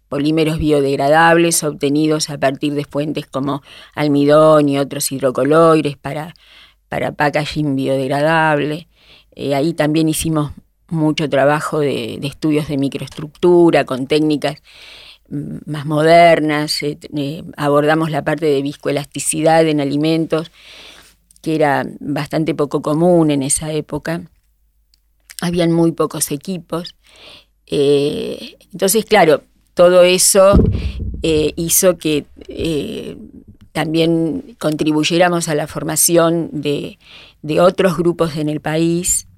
polímeros 0.09 0.59
biodegradables 0.59 1.63
obtenidos 1.63 2.31
a 2.31 2.39
partir 2.39 2.75
de 2.75 2.85
fuentes 2.85 3.25
como 3.27 3.63
almidón 3.95 4.69
y 4.69 4.81
otros 4.81 5.13
hidrocoloides 5.13 5.97
para, 5.97 6.35
para 6.89 7.13
packaging 7.13 7.77
biodegradable. 7.77 8.89
Eh, 9.37 9.55
ahí 9.55 9.73
también 9.73 10.09
hicimos 10.09 10.51
mucho 10.89 11.31
trabajo 11.31 11.79
de, 11.79 12.19
de 12.21 12.27
estudios 12.27 12.67
de 12.67 12.77
microestructura 12.77 13.85
con 13.85 14.09
técnicas 14.09 14.61
más 15.33 15.87
modernas, 15.87 16.83
eh, 16.83 16.99
eh, 17.17 17.43
abordamos 17.57 18.11
la 18.11 18.23
parte 18.23 18.47
de 18.47 18.61
viscoelasticidad 18.63 19.67
en 19.67 19.81
alimentos, 19.81 20.51
que 21.41 21.55
era 21.55 21.87
bastante 22.01 22.55
poco 22.55 22.83
común 22.83 23.31
en 23.31 23.43
esa 23.43 23.73
época. 23.73 24.23
Habían 25.41 25.73
muy 25.73 25.93
pocos 25.93 26.31
equipos. 26.31 26.97
Eh, 27.67 28.57
entonces, 28.73 29.05
claro, 29.05 29.43
todo 29.75 30.03
eso 30.03 30.63
hizo 31.23 31.99
que 31.99 32.27
también 33.73 34.57
contribuyéramos 34.59 35.49
a 35.49 35.55
la 35.55 35.67
formación 35.67 36.51
de, 36.53 36.99
de 37.43 37.61
otros 37.61 37.97
grupos 37.97 38.37
en 38.37 38.49
el 38.49 38.61
país 38.61 39.29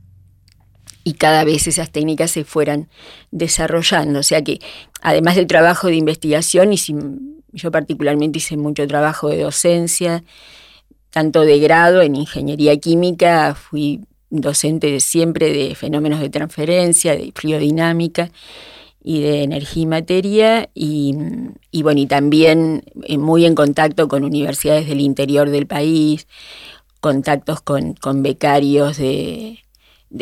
y 1.05 1.13
cada 1.15 1.45
vez 1.45 1.67
esas 1.67 1.93
técnicas 1.93 2.31
se 2.31 2.45
fueran 2.45 2.89
desarrollando. 3.31 4.21
O 4.21 4.23
sea 4.23 4.43
que 4.43 4.59
además 5.03 5.37
del 5.37 5.47
trabajo 5.47 5.89
de 5.89 5.97
investigación, 5.97 6.73
y 6.73 6.79
yo 7.53 7.71
particularmente 7.71 8.39
hice 8.39 8.57
mucho 8.57 8.87
trabajo 8.89 9.29
de 9.29 9.43
docencia, 9.43 10.25
tanto 11.11 11.43
de 11.43 11.61
grado 11.61 12.03
en 12.03 12.17
ingeniería 12.17 12.77
química, 12.79 13.55
fui 13.55 14.01
docente 14.31 14.99
siempre 14.99 15.53
de 15.53 15.75
fenómenos 15.75 16.21
de 16.21 16.31
transferencia, 16.31 17.15
de 17.15 17.33
fluidodinámica 17.35 18.31
y 19.03 19.21
de 19.21 19.43
energía 19.43 19.83
y 19.83 19.87
materia, 19.87 20.71
y, 20.75 21.15
bueno, 21.83 22.01
y 22.01 22.07
también 22.07 22.83
eh, 23.03 23.19
muy 23.19 23.45
en 23.45 23.55
contacto 23.55 24.09
con 24.09 24.25
universidades 24.25 24.89
del 24.89 25.01
interior 25.01 25.51
del 25.51 25.67
país, 25.67 26.27
contactos 27.01 27.61
con, 27.61 27.95
becarios 28.23 28.97
de, 28.97 29.64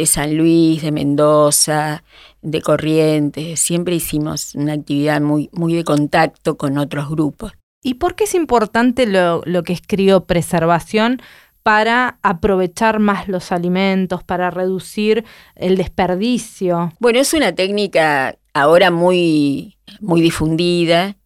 San 0.06 0.36
Luis, 0.36 0.82
de 0.82 0.92
Mendoza, 0.92 2.02
de 2.40 2.60
Corrientes, 2.60 3.60
siempre 3.60 3.94
hicimos 3.94 4.54
una 4.54 4.72
actividad 4.72 5.20
muy, 5.20 5.48
muy 5.52 5.74
de 5.74 5.84
contacto 5.84 6.56
con 6.56 6.78
otros 6.78 7.08
grupos. 7.08 7.52
¿Y 7.82 7.94
por 7.94 8.14
qué 8.14 8.24
es 8.24 8.34
importante 8.34 9.06
lo, 9.06 9.42
lo 9.44 9.62
que 9.62 9.72
es 9.72 9.82
criopreservación 9.86 11.20
para 11.62 12.18
aprovechar 12.22 12.98
más 12.98 13.28
los 13.28 13.52
alimentos, 13.52 14.24
para 14.24 14.50
reducir 14.50 15.24
el 15.54 15.76
desperdicio? 15.76 16.92
Bueno, 16.98 17.20
es 17.20 17.34
una 17.34 17.54
técnica 17.54 18.36
ahora 18.54 18.90
muy, 18.90 19.76
muy 20.00 20.20
difundida, 20.20 21.16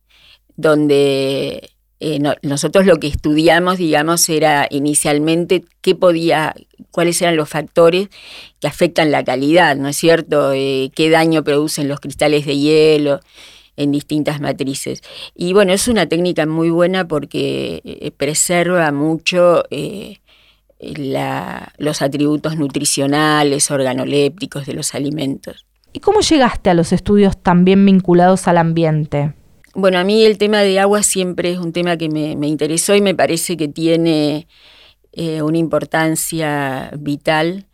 donde 0.56 1.70
eh, 1.98 2.20
nosotros 2.42 2.84
lo 2.84 2.96
que 2.96 3.06
estudiamos, 3.06 3.78
digamos, 3.78 4.28
era 4.28 4.66
inicialmente 4.70 5.64
qué 5.80 5.94
podía, 5.94 6.54
cuáles 6.90 7.22
eran 7.22 7.36
los 7.36 7.48
factores 7.48 8.08
que 8.60 8.68
afectan 8.68 9.10
la 9.10 9.24
calidad, 9.24 9.76
¿no 9.76 9.88
es 9.88 9.96
cierto? 9.96 10.52
Eh, 10.52 10.90
qué 10.94 11.08
daño 11.08 11.42
producen 11.42 11.88
los 11.88 12.00
cristales 12.00 12.44
de 12.44 12.58
hielo 12.58 13.20
en 13.76 13.92
distintas 13.92 14.40
matrices. 14.40 15.02
Y 15.34 15.54
bueno, 15.54 15.72
es 15.72 15.88
una 15.88 16.06
técnica 16.06 16.44
muy 16.44 16.68
buena 16.68 17.08
porque 17.08 17.80
eh, 17.84 18.10
preserva 18.10 18.92
mucho 18.92 19.62
los 21.78 22.02
atributos 22.02 22.56
nutricionales, 22.56 23.70
organolépticos 23.70 24.66
de 24.66 24.74
los 24.74 24.94
alimentos. 24.94 25.64
¿Y 25.94 26.00
cómo 26.00 26.20
llegaste 26.20 26.68
a 26.68 26.74
los 26.74 26.92
estudios 26.92 27.42
también 27.42 27.86
vinculados 27.86 28.48
al 28.48 28.58
ambiente? 28.58 29.32
Bueno, 29.78 29.98
a 29.98 30.04
mí 30.04 30.24
el 30.24 30.38
tema 30.38 30.62
de 30.62 30.80
agua 30.80 31.02
siempre 31.02 31.50
es 31.52 31.58
un 31.58 31.70
tema 31.70 31.98
que 31.98 32.08
me, 32.08 32.30
interesó 32.48 32.94
y 32.94 33.02
me 33.02 33.14
parece 33.14 33.58
que 33.58 33.68
tiene 33.68 34.48
eh, 35.12 35.42
una 35.42 35.58
importancia 35.58 36.90
vital. 36.98 37.66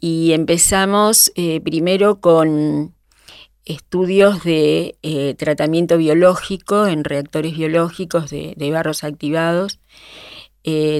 Y 0.00 0.32
empezamos 0.32 1.32
eh, 1.34 1.60
primero 1.60 2.20
con 2.20 2.94
estudios 3.64 4.44
de 4.44 4.96
eh, 5.02 5.34
tratamiento 5.36 5.98
biológico 5.98 6.86
en 6.86 7.02
reactores 7.02 7.56
biológicos 7.56 8.30
de, 8.30 8.54
de 8.56 8.70
barros 8.70 9.02
activados, 9.02 9.80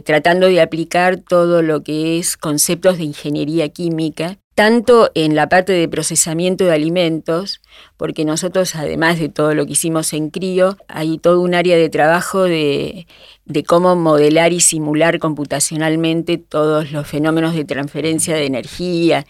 tratando 0.04 0.48
de 0.48 0.60
aplicar 0.60 1.18
todo 1.18 1.62
lo 1.62 1.84
que 1.84 2.18
es 2.18 2.36
conceptos 2.36 2.98
de 2.98 3.04
ingeniería 3.04 3.68
química 3.68 4.40
tanto 4.60 5.10
en 5.14 5.34
la 5.34 5.48
parte 5.48 5.72
de 5.72 5.88
procesamiento 5.88 6.64
de 6.64 6.74
alimentos, 6.74 7.62
porque 7.96 8.26
nosotros, 8.26 8.76
además 8.76 9.18
de 9.18 9.30
todo 9.30 9.54
lo 9.54 9.64
que 9.64 9.72
hicimos 9.72 10.12
en 10.12 10.28
CRIO, 10.28 10.76
hay 10.86 11.16
todo 11.16 11.40
un 11.40 11.54
área 11.54 11.78
de 11.78 11.88
trabajo 11.88 12.42
de, 12.42 13.06
cómo 13.66 13.96
modelar 13.96 14.52
y 14.52 14.60
simular 14.60 15.18
computacionalmente 15.18 16.36
todos 16.36 16.92
los 16.92 17.06
fenómenos 17.06 17.54
de 17.54 17.64
transferencia 17.64 18.36
de 18.36 18.44
energía, 18.44 19.24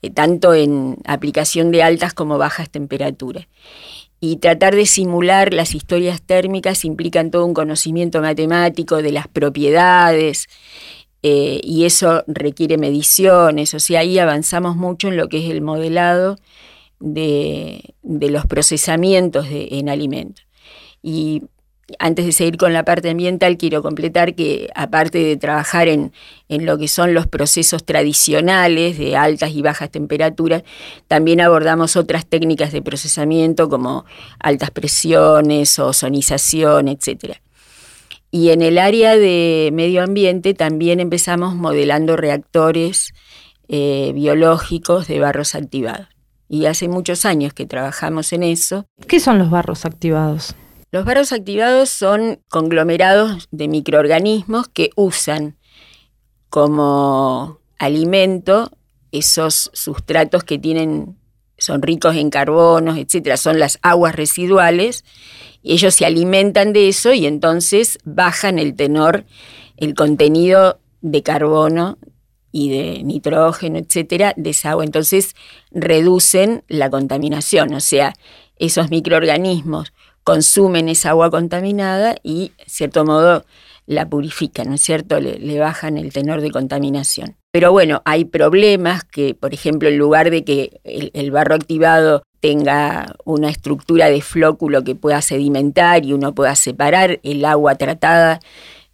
eh, 0.00 0.08
tanto 0.08 0.54
en 0.54 0.96
aplicación 1.04 1.72
de 1.72 1.82
altas 1.82 2.14
como 2.14 2.38
bajas 2.38 2.70
temperaturas. 2.70 3.48
Y 4.18 4.36
tratar 4.36 4.74
de 4.74 4.86
simular 4.86 5.52
las 5.52 5.74
historias 5.74 6.22
térmicas 6.22 6.86
implican 6.86 7.30
todo 7.30 7.44
un 7.44 7.52
conocimiento 7.52 8.22
matemático 8.22 9.02
de 9.02 9.12
las 9.12 9.28
propiedades, 9.28 10.48
eh, 11.22 11.60
y 11.62 11.84
eso 11.84 12.24
requiere 12.26 12.78
mediciones, 12.78 13.74
o 13.74 13.80
sea, 13.80 14.00
ahí 14.00 14.18
avanzamos 14.18 14.76
mucho 14.76 15.08
en 15.08 15.16
lo 15.16 15.28
que 15.28 15.44
es 15.44 15.50
el 15.50 15.60
modelado 15.60 16.36
de, 16.98 17.94
los 18.02 18.46
procesamientos 18.46 19.46
en 19.50 19.88
alimentos. 19.88 20.46
Y 21.02 21.42
antes 21.98 22.24
de 22.24 22.32
seguir 22.32 22.56
con 22.56 22.72
la 22.72 22.84
parte 22.84 23.10
ambiental, 23.10 23.56
quiero 23.56 23.82
completar 23.82 24.34
que 24.34 24.70
aparte 24.74 25.18
de 25.18 25.36
trabajar 25.36 25.88
en, 25.88 26.12
en, 26.48 26.64
lo 26.64 26.78
que 26.78 26.88
son 26.88 27.14
los 27.14 27.26
procesos 27.26 27.84
tradicionales 27.84 28.98
de 28.98 29.16
altas 29.16 29.50
y 29.52 29.62
bajas 29.62 29.90
temperaturas, 29.90 30.62
también 31.08 31.40
abordamos 31.40 31.96
otras 31.96 32.26
técnicas 32.26 32.72
de 32.72 32.82
procesamiento 32.82 33.68
como 33.68 34.04
altas 34.38 34.70
presiones, 34.70 35.78
ozonización, 35.78 36.88
etcétera. 36.88 37.40
Y 38.30 38.50
en 38.50 38.62
el 38.62 38.78
área 38.78 39.16
de 39.16 39.70
medio 39.72 40.02
ambiente 40.02 40.54
también 40.54 41.00
empezamos 41.00 41.54
modelando 41.54 42.16
reactores 42.16 43.12
eh, 43.68 44.12
biológicos 44.14 45.08
de 45.08 45.20
barros 45.20 45.54
activados. 45.54 46.08
Y 46.48 46.66
hace 46.66 46.88
muchos 46.88 47.24
años 47.24 47.52
que 47.52 47.66
trabajamos 47.66 48.32
en 48.32 48.42
eso. 48.42 48.86
¿Qué 49.06 49.20
son 49.20 49.38
los 49.38 49.50
barros 49.50 49.84
activados? 49.84 50.54
Los 50.92 51.04
barros 51.04 51.32
activados 51.32 51.88
son 51.88 52.40
conglomerados 52.48 53.46
de 53.52 53.68
microorganismos 53.68 54.66
que 54.68 54.90
usan 54.96 55.56
como 56.48 57.60
alimento 57.78 58.72
esos 59.12 59.70
sustratos 59.72 60.42
que 60.42 60.58
tienen, 60.58 61.16
son 61.60 61.82
ricos 61.82 62.16
en 62.16 62.30
carbonos, 62.30 62.98
etcétera, 62.98 63.36
son 63.36 63.58
las 63.58 63.78
aguas 63.82 64.16
residuales 64.16 65.04
ellos 65.62 65.94
se 65.94 66.06
alimentan 66.06 66.72
de 66.72 66.88
eso 66.88 67.12
y 67.12 67.26
entonces 67.26 67.98
bajan 68.04 68.58
el 68.58 68.74
tenor, 68.74 69.24
el 69.76 69.94
contenido 69.94 70.80
de 71.02 71.22
carbono 71.22 71.98
y 72.52 72.70
de 72.70 73.02
nitrógeno, 73.04 73.78
etcétera, 73.78 74.32
de 74.36 74.50
esa 74.50 74.70
agua. 74.70 74.84
Entonces 74.84 75.36
reducen 75.70 76.64
la 76.68 76.90
contaminación, 76.90 77.74
o 77.74 77.80
sea, 77.80 78.14
esos 78.56 78.90
microorganismos 78.90 79.92
consumen 80.24 80.88
esa 80.88 81.10
agua 81.10 81.30
contaminada 81.30 82.16
y, 82.22 82.52
de 82.58 82.64
cierto 82.66 83.04
modo, 83.04 83.44
la 83.90 84.08
purifican, 84.08 84.68
¿no 84.68 84.76
es 84.76 84.82
cierto? 84.82 85.18
Le, 85.18 85.58
bajan 85.58 85.98
el 85.98 86.12
tenor 86.12 86.42
de 86.42 86.52
contaminación. 86.52 87.34
Pero 87.50 87.72
bueno, 87.72 88.02
hay 88.04 88.24
problemas 88.24 89.02
que, 89.02 89.34
por 89.34 89.52
ejemplo, 89.52 89.88
en 89.88 89.98
lugar 89.98 90.30
de 90.30 90.44
que 90.44 90.80
el 90.84 91.32
barro 91.32 91.56
activado 91.56 92.22
tenga 92.38 93.16
una 93.24 93.50
estructura 93.50 94.08
de 94.08 94.22
flóculo 94.22 94.84
que 94.84 94.94
pueda 94.94 95.20
sedimentar 95.22 96.04
y 96.04 96.12
uno 96.12 96.36
pueda 96.36 96.54
separar 96.54 97.18
el 97.24 97.44
agua 97.44 97.74
tratada 97.74 98.38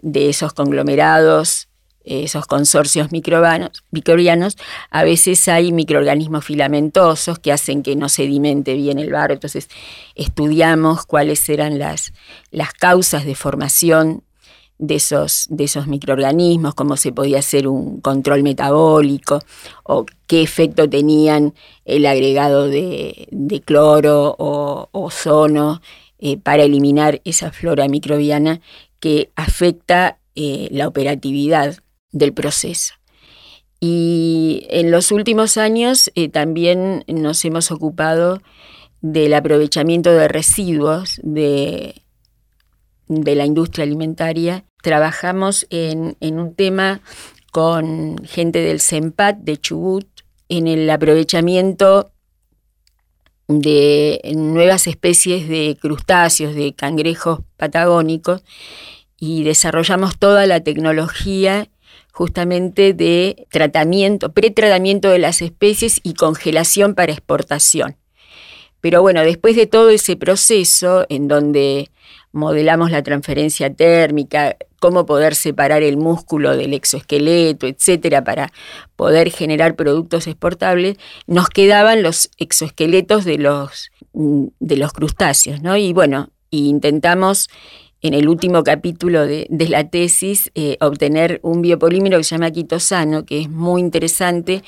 de 0.00 0.30
esos 0.30 0.54
conglomerados, 0.54 1.68
esos 2.02 2.46
consorcios 2.46 3.12
microbianos, 3.12 4.56
a 4.90 5.04
veces 5.04 5.46
hay 5.48 5.72
microorganismos 5.72 6.42
filamentosos 6.42 7.38
que 7.38 7.52
hacen 7.52 7.82
que 7.82 7.96
no 7.96 8.08
sedimente 8.08 8.72
bien 8.72 8.98
el 8.98 9.12
barro. 9.12 9.34
Entonces 9.34 9.68
estudiamos 10.14 11.04
cuáles 11.04 11.46
eran 11.50 11.78
las 11.78 12.72
causas 12.78 13.26
de 13.26 13.34
formación 13.34 14.22
de 14.78 14.96
esos, 14.96 15.46
de 15.48 15.64
esos 15.64 15.86
microorganismos, 15.86 16.74
cómo 16.74 16.96
se 16.96 17.12
podía 17.12 17.38
hacer 17.38 17.68
un 17.68 18.00
control 18.00 18.42
metabólico 18.42 19.40
o 19.84 20.04
qué 20.26 20.42
efecto 20.42 20.88
tenían 20.88 21.54
el 21.84 22.06
agregado 22.06 22.68
de, 22.68 23.28
cloro 23.64 24.34
o 24.38 24.88
ozono 24.92 25.80
eh, 26.18 26.36
para 26.36 26.64
eliminar 26.64 27.20
esa 27.24 27.52
flora 27.52 27.88
microbiana 27.88 28.60
que 29.00 29.30
afecta 29.36 30.18
eh, 30.34 30.68
la 30.70 30.88
operatividad 30.88 31.78
del 32.12 32.32
proceso. 32.32 32.94
Y 33.80 34.66
en 34.70 34.90
los 34.90 35.12
últimos 35.12 35.56
años 35.56 36.10
eh, 36.14 36.28
también 36.28 37.04
nos 37.06 37.44
hemos 37.44 37.70
ocupado 37.70 38.40
del 39.02 39.34
aprovechamiento 39.34 40.12
de 40.12 40.28
residuos 40.28 41.20
de, 41.22 42.02
de 43.08 43.34
la 43.34 43.44
industria 43.44 43.84
alimentaria. 43.84 44.64
Trabajamos 44.82 45.66
en, 45.70 46.16
un 46.20 46.54
tema 46.54 47.00
con 47.52 48.18
gente 48.24 48.60
del 48.60 48.80
CEMPAT 48.80 49.38
de 49.38 49.56
Chubut 49.56 50.06
en 50.48 50.66
el 50.66 50.88
aprovechamiento 50.90 52.12
de 53.48 54.20
nuevas 54.34 54.86
especies 54.86 55.48
de 55.48 55.76
crustáceos, 55.80 56.54
de 56.54 56.74
cangrejos 56.74 57.40
patagónicos, 57.56 58.42
y 59.18 59.44
desarrollamos 59.44 60.18
toda 60.18 60.46
la 60.46 60.60
tecnología 60.60 61.68
justamente 62.12 62.94
de 62.94 63.46
tratamiento, 63.50 64.32
pretratamiento 64.32 65.10
de 65.10 65.18
las 65.18 65.42
especies 65.42 66.00
y 66.02 66.14
congelación 66.14 66.94
para 66.94 67.12
exportación 67.12 67.96
Pero 68.80 69.02
bueno, 69.02 69.20
después 69.20 69.54
de 69.54 69.66
todo 69.66 69.90
ese 69.90 70.16
proceso 70.16 71.04
en 71.10 71.28
donde 71.28 71.90
modelamos 72.36 72.90
la 72.90 73.02
transferencia 73.02 73.72
térmica, 73.74 74.56
cómo 74.78 75.06
poder 75.06 75.34
separar 75.34 75.82
el 75.82 75.96
músculo 75.96 76.56
del 76.56 76.74
exoesqueleto, 76.74 77.66
etcétera, 77.66 78.22
para 78.22 78.52
poder 78.94 79.30
generar 79.30 79.74
productos 79.74 80.26
exportables, 80.26 80.98
nos 81.26 81.48
quedaban 81.48 82.02
los 82.02 82.30
exoesqueletos 82.36 83.24
de 83.24 83.38
los, 83.38 83.90
de 84.12 84.76
los 84.76 84.92
crustáceos, 84.92 85.62
¿no? 85.62 85.76
Y 85.76 85.92
bueno, 85.92 86.28
intentamos 86.50 87.48
en 88.02 88.14
el 88.14 88.28
último 88.28 88.62
capítulo 88.62 89.26
de, 89.26 89.48
la 89.50 89.88
tesis 89.88 90.50
eh, 90.54 90.76
obtener 90.80 91.40
un 91.42 91.62
biopolímero 91.62 92.18
que 92.18 92.24
se 92.24 92.34
llama 92.34 92.50
quitosano, 92.50 93.24
que 93.24 93.40
es 93.40 93.50
muy 93.50 93.80
interesante 93.80 94.62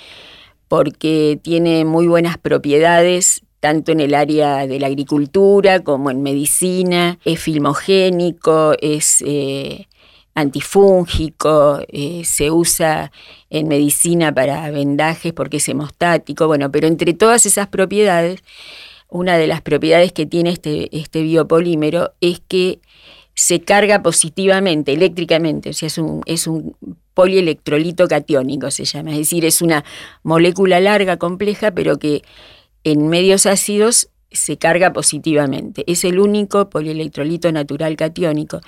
porque 0.68 1.38
tiene 1.42 1.84
muy 1.84 2.06
buenas 2.06 2.38
propiedades 2.38 3.42
tanto 3.60 3.92
en 3.92 4.00
el 4.00 4.14
área 4.14 4.66
de 4.66 4.78
la 4.78 4.86
agricultura 4.86 5.80
como 5.80 6.10
en 6.10 6.22
medicina, 6.22 7.18
es 7.24 7.40
filmogénico, 7.40 8.74
es 8.80 9.22
eh, 9.26 9.86
antifúngico, 10.34 11.80
eh, 11.88 12.22
se 12.24 12.50
usa 12.50 13.10
en 13.50 13.68
medicina 13.68 14.32
para 14.32 14.70
vendajes 14.70 15.32
porque 15.32 15.56
es 15.56 15.68
hemostático, 15.68 16.46
bueno, 16.46 16.70
pero 16.70 16.86
entre 16.86 17.12
todas 17.14 17.46
esas 17.46 17.66
propiedades, 17.68 18.42
una 19.08 19.36
de 19.36 19.46
las 19.46 19.62
propiedades 19.62 20.12
que 20.12 20.26
tiene 20.26 20.50
este, 20.50 20.96
este 20.96 21.22
biopolímero 21.22 22.12
es 22.20 22.40
que 22.46 22.80
se 23.34 23.60
carga 23.60 24.02
positivamente, 24.02 24.92
eléctricamente, 24.92 25.70
o 25.70 25.72
sea, 25.72 25.86
es 25.86 25.98
un, 25.98 26.22
es 26.26 26.46
un 26.46 26.76
polielectrolito 27.14 28.06
catiónico, 28.06 28.70
se 28.70 28.84
llama, 28.84 29.12
es 29.12 29.18
decir, 29.18 29.44
es 29.44 29.62
una 29.62 29.84
molécula 30.22 30.78
larga, 30.80 31.16
compleja, 31.16 31.72
pero 31.72 31.98
que 31.98 32.22
en 32.92 33.08
medios 33.08 33.46
ácidos 33.46 34.10
se 34.30 34.58
carga 34.58 34.92
positivamente. 34.92 35.84
Es 35.86 36.04
el 36.04 36.18
único 36.18 36.68
polielectrolito 36.68 37.50
natural 37.50 37.96
catiónico. 37.96 38.60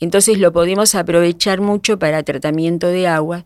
Entonces 0.00 0.38
lo 0.38 0.52
podemos 0.52 0.94
aprovechar 0.94 1.60
mucho 1.60 1.98
para 1.98 2.22
tratamiento 2.22 2.86
de 2.86 3.06
agua 3.06 3.44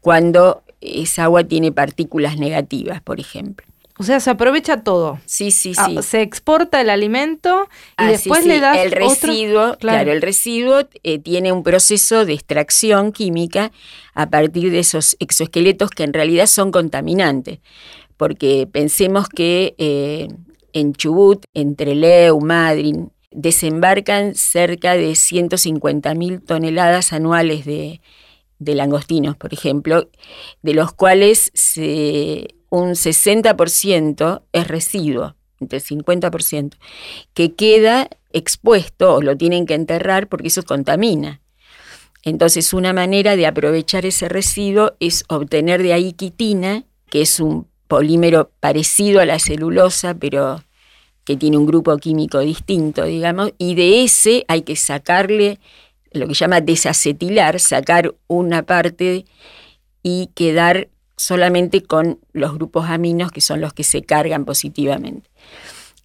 cuando 0.00 0.62
esa 0.80 1.24
agua 1.24 1.44
tiene 1.44 1.72
partículas 1.72 2.38
negativas, 2.38 3.02
por 3.02 3.18
ejemplo. 3.18 3.66
O 4.00 4.04
sea, 4.04 4.20
se 4.20 4.30
aprovecha 4.30 4.84
todo. 4.84 5.18
Sí, 5.26 5.50
sí, 5.50 5.72
ah, 5.76 5.88
sí. 5.88 6.02
se 6.02 6.22
exporta 6.22 6.80
el 6.80 6.88
alimento 6.88 7.68
y 7.98 8.04
ah, 8.04 8.10
después 8.10 8.46
le 8.46 8.60
das 8.60 8.78
el 8.78 8.92
residuo. 8.92 9.76
Claro. 9.78 10.12
el 10.12 10.22
residuo 10.22 10.88
eh, 11.02 11.18
tiene 11.18 11.50
un 11.50 11.64
proceso 11.64 12.24
de 12.24 12.32
extracción 12.34 13.10
química 13.10 13.72
a 14.14 14.30
partir 14.30 14.70
de 14.70 14.78
esos 14.78 15.16
exoesqueletos 15.18 15.90
que 15.90 16.04
en 16.04 16.12
realidad 16.12 16.46
son 16.46 16.70
contaminantes 16.70 17.58
porque 18.18 18.68
pensemos 18.70 19.28
que 19.28 19.74
eh, 19.78 20.28
en 20.74 20.92
Chubut, 20.92 21.44
entre 21.54 21.94
Leu, 21.94 22.40
Madryn, 22.40 23.10
desembarcan 23.30 24.34
cerca 24.34 24.94
de 24.94 25.12
150.000 25.12 26.44
toneladas 26.44 27.12
anuales 27.12 27.64
de, 27.64 28.00
langostinos, 28.58 29.36
por 29.36 29.54
ejemplo, 29.54 30.10
de 30.62 30.74
los 30.74 30.92
cuales 30.92 31.52
un 32.70 32.90
60% 32.90 34.42
es 34.52 34.68
residuo, 34.68 35.36
entre 35.60 35.78
el 35.78 35.84
50%, 35.84 36.74
que 37.34 37.54
queda 37.54 38.08
expuesto 38.32 39.14
o 39.14 39.22
lo 39.22 39.36
tienen 39.36 39.64
que 39.64 39.74
enterrar 39.74 40.28
porque 40.28 40.48
eso 40.48 40.64
contamina. 40.64 41.40
Entonces, 42.24 42.72
una 42.72 42.92
manera 42.92 43.36
de 43.36 43.46
aprovechar 43.46 44.04
ese 44.04 44.28
residuo 44.28 44.94
es 44.98 45.24
obtener 45.28 45.82
de 45.82 45.92
ahí 45.92 46.12
quitina, 46.12 46.84
que 47.08 47.22
es 47.22 47.38
un 47.38 47.68
polímero 47.88 48.50
parecido 48.60 49.20
a 49.20 49.26
la 49.26 49.38
celulosa, 49.38 50.14
pero 50.14 50.62
que 51.24 51.36
tiene 51.36 51.58
un 51.58 51.66
grupo 51.66 51.96
químico 51.98 52.38
distinto, 52.40 53.04
digamos, 53.04 53.52
y 53.58 53.74
de 53.74 54.04
ese 54.04 54.44
hay 54.48 54.62
que 54.62 54.76
sacarle 54.76 55.58
lo 56.12 56.26
que 56.26 56.34
llama 56.34 56.60
desacetilar, 56.60 57.60
sacar 57.60 58.14
una 58.28 58.62
parte 58.62 59.26
y 60.02 60.30
quedar 60.34 60.88
solamente 61.16 61.82
con 61.82 62.18
los 62.32 62.54
grupos 62.54 62.88
aminos 62.88 63.32
que 63.32 63.40
son 63.40 63.60
los 63.60 63.74
que 63.74 63.84
se 63.84 64.02
cargan 64.02 64.44
positivamente. 64.44 65.28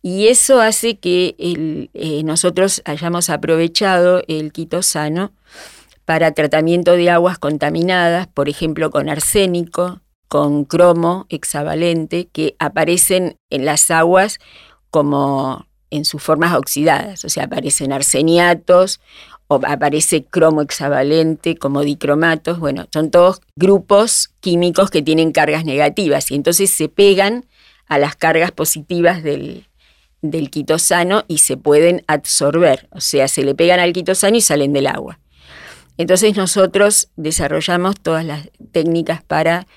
Y 0.01 0.27
eso 0.27 0.59
hace 0.59 0.97
que 0.97 1.35
eh, 1.37 2.23
nosotros 2.25 2.81
hayamos 2.83 3.29
aprovechado 3.29 4.23
el 4.27 4.51
quitosano 4.51 5.31
para 6.03 6.33
tratamiento 6.33 6.93
de 6.93 7.09
aguas 7.09 7.37
contaminadas, 7.39 8.27
por 8.27 8.49
ejemplo 8.49 8.91
con 8.91 9.07
arsénico, 9.07 10.01
con 10.33 10.65
cromo 10.65 11.27
hexavalente 11.29 12.27
que 12.27 12.55
aparecen 12.57 13.37
en 13.51 13.65
las 13.65 13.91
aguas 13.91 14.39
como 14.89 15.67
en 15.91 16.05
sus 16.05 16.23
formas 16.23 16.55
oxidadas, 16.55 17.23
o 17.23 17.29
sea, 17.29 17.43
aparecen 17.43 17.93
arseniatos 17.93 18.99
o 19.45 19.59
aparece 19.63 20.23
cromo 20.23 20.63
hexavalente 20.63 21.55
como 21.55 21.83
dicromatos, 21.83 22.57
bueno, 22.57 22.87
son 22.91 23.11
todos 23.11 23.41
grupos 23.55 24.31
químicos 24.39 24.89
que 24.89 25.03
tienen 25.03 25.33
cargas 25.33 25.65
negativas 25.65 26.31
y 26.31 26.35
entonces 26.35 26.71
se 26.71 26.89
pegan 26.89 27.45
a 27.85 27.99
las 27.99 28.15
cargas 28.15 28.49
positivas 28.49 29.21
del, 29.21 29.67
del 30.23 30.49
quitosano 30.49 31.25
y 31.27 31.37
se 31.37 31.57
pueden 31.57 32.03
absorber, 32.07 32.87
o 32.89 33.01
sea, 33.01 33.27
se 33.27 33.43
le 33.43 33.53
pegan 33.53 33.79
al 33.79 33.93
quitosano 33.93 34.35
y 34.35 34.41
salen 34.41 34.73
del 34.73 34.87
agua. 34.87 35.19
Entonces 35.99 36.35
nosotros 36.35 37.09
desarrollamos 37.17 37.99
todas 37.99 38.25
las 38.25 38.49
técnicas 38.71 39.21
para 39.21 39.67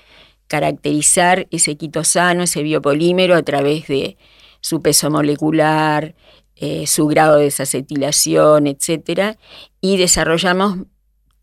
caracterizar 0.47 1.47
ese 1.51 1.75
quitosano, 1.75 2.43
ese 2.43 2.63
biopolímero 2.63 3.35
a 3.35 3.43
través 3.43 3.87
de 3.87 4.17
su 4.61 4.81
peso 4.81 5.09
molecular, 5.09 6.15
eh, 6.55 6.87
su 6.87 7.07
grado 7.07 7.37
de 7.37 7.45
desacetilación, 7.45 8.67
etc. 8.67 9.37
Y 9.81 9.97
desarrollamos 9.97 10.85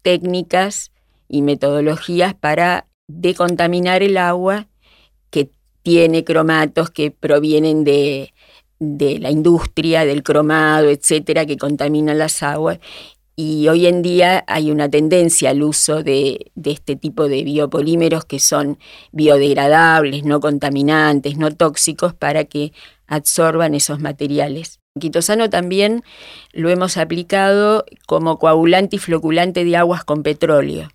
técnicas 0.03 0.93
y 1.29 1.43
metodologías 1.43 2.35
para 2.35 2.87
decontaminar 3.07 4.03
el 4.03 4.17
agua 4.17 4.67
que 5.31 5.51
tiene 5.83 6.25
cromatos 6.25 6.91
que 6.91 7.11
provienen 7.11 7.85
de, 7.85 8.33
de 8.79 9.19
la 9.19 9.31
industria, 9.31 10.05
del 10.05 10.23
cromado, 10.23 10.89
etcétera, 10.89 11.47
que 11.47 11.57
contaminan 11.57 12.19
las 12.19 12.43
aguas 12.43 12.79
y 13.37 13.69
hoy 13.69 13.87
en 13.87 14.03
día 14.03 14.45
hay 14.47 14.71
una 14.71 14.89
tendencia 14.89 15.51
al 15.51 15.63
uso 15.63 16.03
de, 16.03 16.53
este 16.65 16.95
tipo 16.95 17.29
de 17.29 17.43
biopolímeros 17.43 18.25
que 18.25 18.39
son 18.39 18.79
biodegradables, 19.11 20.25
no 20.25 20.41
contaminantes, 20.41 21.37
no 21.37 21.51
tóxicos, 21.51 22.15
para 22.15 22.45
que 22.45 22.73
absorban 23.07 23.75
esos 23.75 24.01
materiales. 24.01 24.81
Quitosano 24.99 25.51
también 25.51 26.05
lo 26.53 26.71
hemos 26.71 26.97
aplicado 26.97 27.85
como 28.07 28.39
coagulante 28.39 28.97
y 28.97 28.99
floculante 29.01 29.65
de 29.65 29.77
aguas 29.77 30.05
con 30.05 30.23
petróleo. 30.23 30.89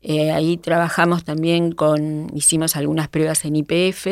Eh, 0.00 0.30
ahí 0.30 0.56
trabajamos 0.56 1.24
también 1.24 1.72
con, 1.72 2.28
hicimos 2.34 2.76
algunas 2.76 3.08
pruebas 3.08 3.44
en 3.44 3.56
IPF. 3.56 4.06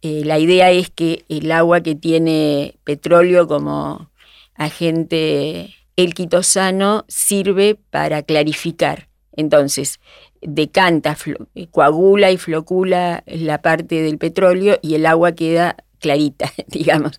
Eh, 0.00 0.22
la 0.24 0.38
idea 0.38 0.70
es 0.70 0.88
que 0.90 1.24
el 1.28 1.52
agua 1.52 1.82
que 1.82 1.94
tiene 1.94 2.76
petróleo 2.84 3.46
como 3.46 4.10
agente 4.54 5.74
el 5.96 6.14
quitosano 6.14 7.04
sirve 7.08 7.78
para 7.90 8.22
clarificar. 8.22 9.08
Entonces, 9.32 10.00
decanta, 10.40 11.16
coagula 11.70 12.30
y 12.30 12.36
flocula 12.36 13.22
la 13.26 13.60
parte 13.60 14.02
del 14.02 14.18
petróleo 14.18 14.78
y 14.82 14.94
el 14.94 15.06
agua 15.06 15.32
queda 15.32 15.76
clarita, 15.98 16.52
digamos. 16.68 17.18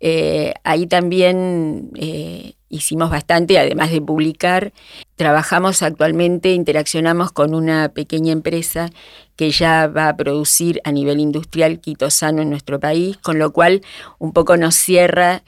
Eh, 0.00 0.54
ahí 0.64 0.86
también 0.86 1.90
eh, 1.96 2.54
hicimos 2.68 3.10
bastante, 3.10 3.58
además 3.58 3.90
de 3.90 4.00
publicar, 4.00 4.72
trabajamos 5.16 5.82
actualmente, 5.82 6.52
interaccionamos 6.52 7.32
con 7.32 7.54
una 7.54 7.88
pequeña 7.90 8.32
empresa 8.32 8.90
que 9.36 9.50
ya 9.50 9.86
va 9.86 10.08
a 10.08 10.16
producir 10.16 10.80
a 10.84 10.92
nivel 10.92 11.20
industrial 11.20 11.80
quitosano 11.80 12.42
en 12.42 12.50
nuestro 12.50 12.80
país, 12.80 13.16
con 13.18 13.38
lo 13.38 13.52
cual 13.52 13.82
un 14.18 14.32
poco 14.32 14.56
nos 14.56 14.74
cierra 14.74 15.42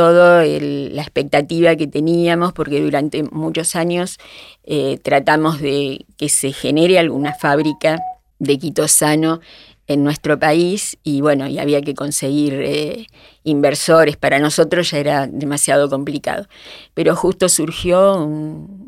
toda 0.00 0.46
la 0.46 1.02
expectativa 1.02 1.76
que 1.76 1.86
teníamos, 1.86 2.54
porque 2.54 2.80
durante 2.80 3.22
muchos 3.22 3.76
años 3.76 4.16
eh, 4.64 4.98
tratamos 5.02 5.60
de 5.60 6.06
que 6.16 6.30
se 6.30 6.54
genere 6.54 6.98
alguna 6.98 7.34
fábrica 7.34 8.00
de 8.38 8.58
quitosano 8.58 9.40
en 9.88 10.02
nuestro 10.02 10.38
país 10.38 10.96
y 11.04 11.20
bueno, 11.20 11.48
y 11.48 11.58
había 11.58 11.82
que 11.82 11.94
conseguir 11.94 12.54
eh, 12.54 13.08
inversores, 13.44 14.16
para 14.16 14.38
nosotros 14.38 14.90
ya 14.90 14.98
era 14.98 15.26
demasiado 15.26 15.90
complicado. 15.90 16.46
Pero 16.94 17.14
justo 17.14 17.50
surgió 17.50 18.24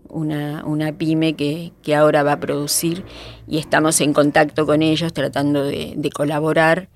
una, 0.08 0.92
pyme 0.96 1.34
que, 1.34 1.94
ahora 1.94 2.22
va 2.22 2.32
a 2.32 2.40
producir 2.40 3.04
y 3.46 3.58
estamos 3.58 4.00
en 4.00 4.14
contacto 4.14 4.64
con 4.64 4.80
ellos 4.80 5.12
tratando 5.12 5.62
de 5.64 6.10
colaborar 6.14 6.88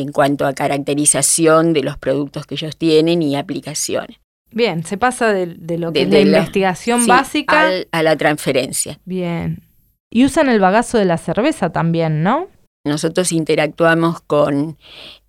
en 0.00 0.12
cuanto 0.12 0.46
a 0.46 0.52
caracterización 0.52 1.72
de 1.72 1.82
los 1.82 1.98
productos 1.98 2.46
que 2.46 2.54
ellos 2.54 2.76
tienen 2.76 3.22
y 3.22 3.36
aplicaciones. 3.36 4.18
Bien, 4.50 4.84
se 4.84 4.98
pasa 4.98 5.32
de, 5.32 5.46
lo 5.78 5.92
que 5.92 6.02
es 6.02 6.10
la 6.10 6.20
investigación 6.20 7.06
básica 7.06 7.70
a 7.90 8.02
la 8.02 8.16
transferencia. 8.16 8.98
Bien. 9.04 9.62
Y 10.10 10.24
usan 10.26 10.48
el 10.48 10.60
bagazo 10.60 10.98
de 10.98 11.06
la 11.06 11.16
cerveza 11.16 11.70
también, 11.70 12.22
¿no? 12.22 12.48
Nosotros 12.84 13.32
interactuamos 13.32 14.20
con 14.20 14.76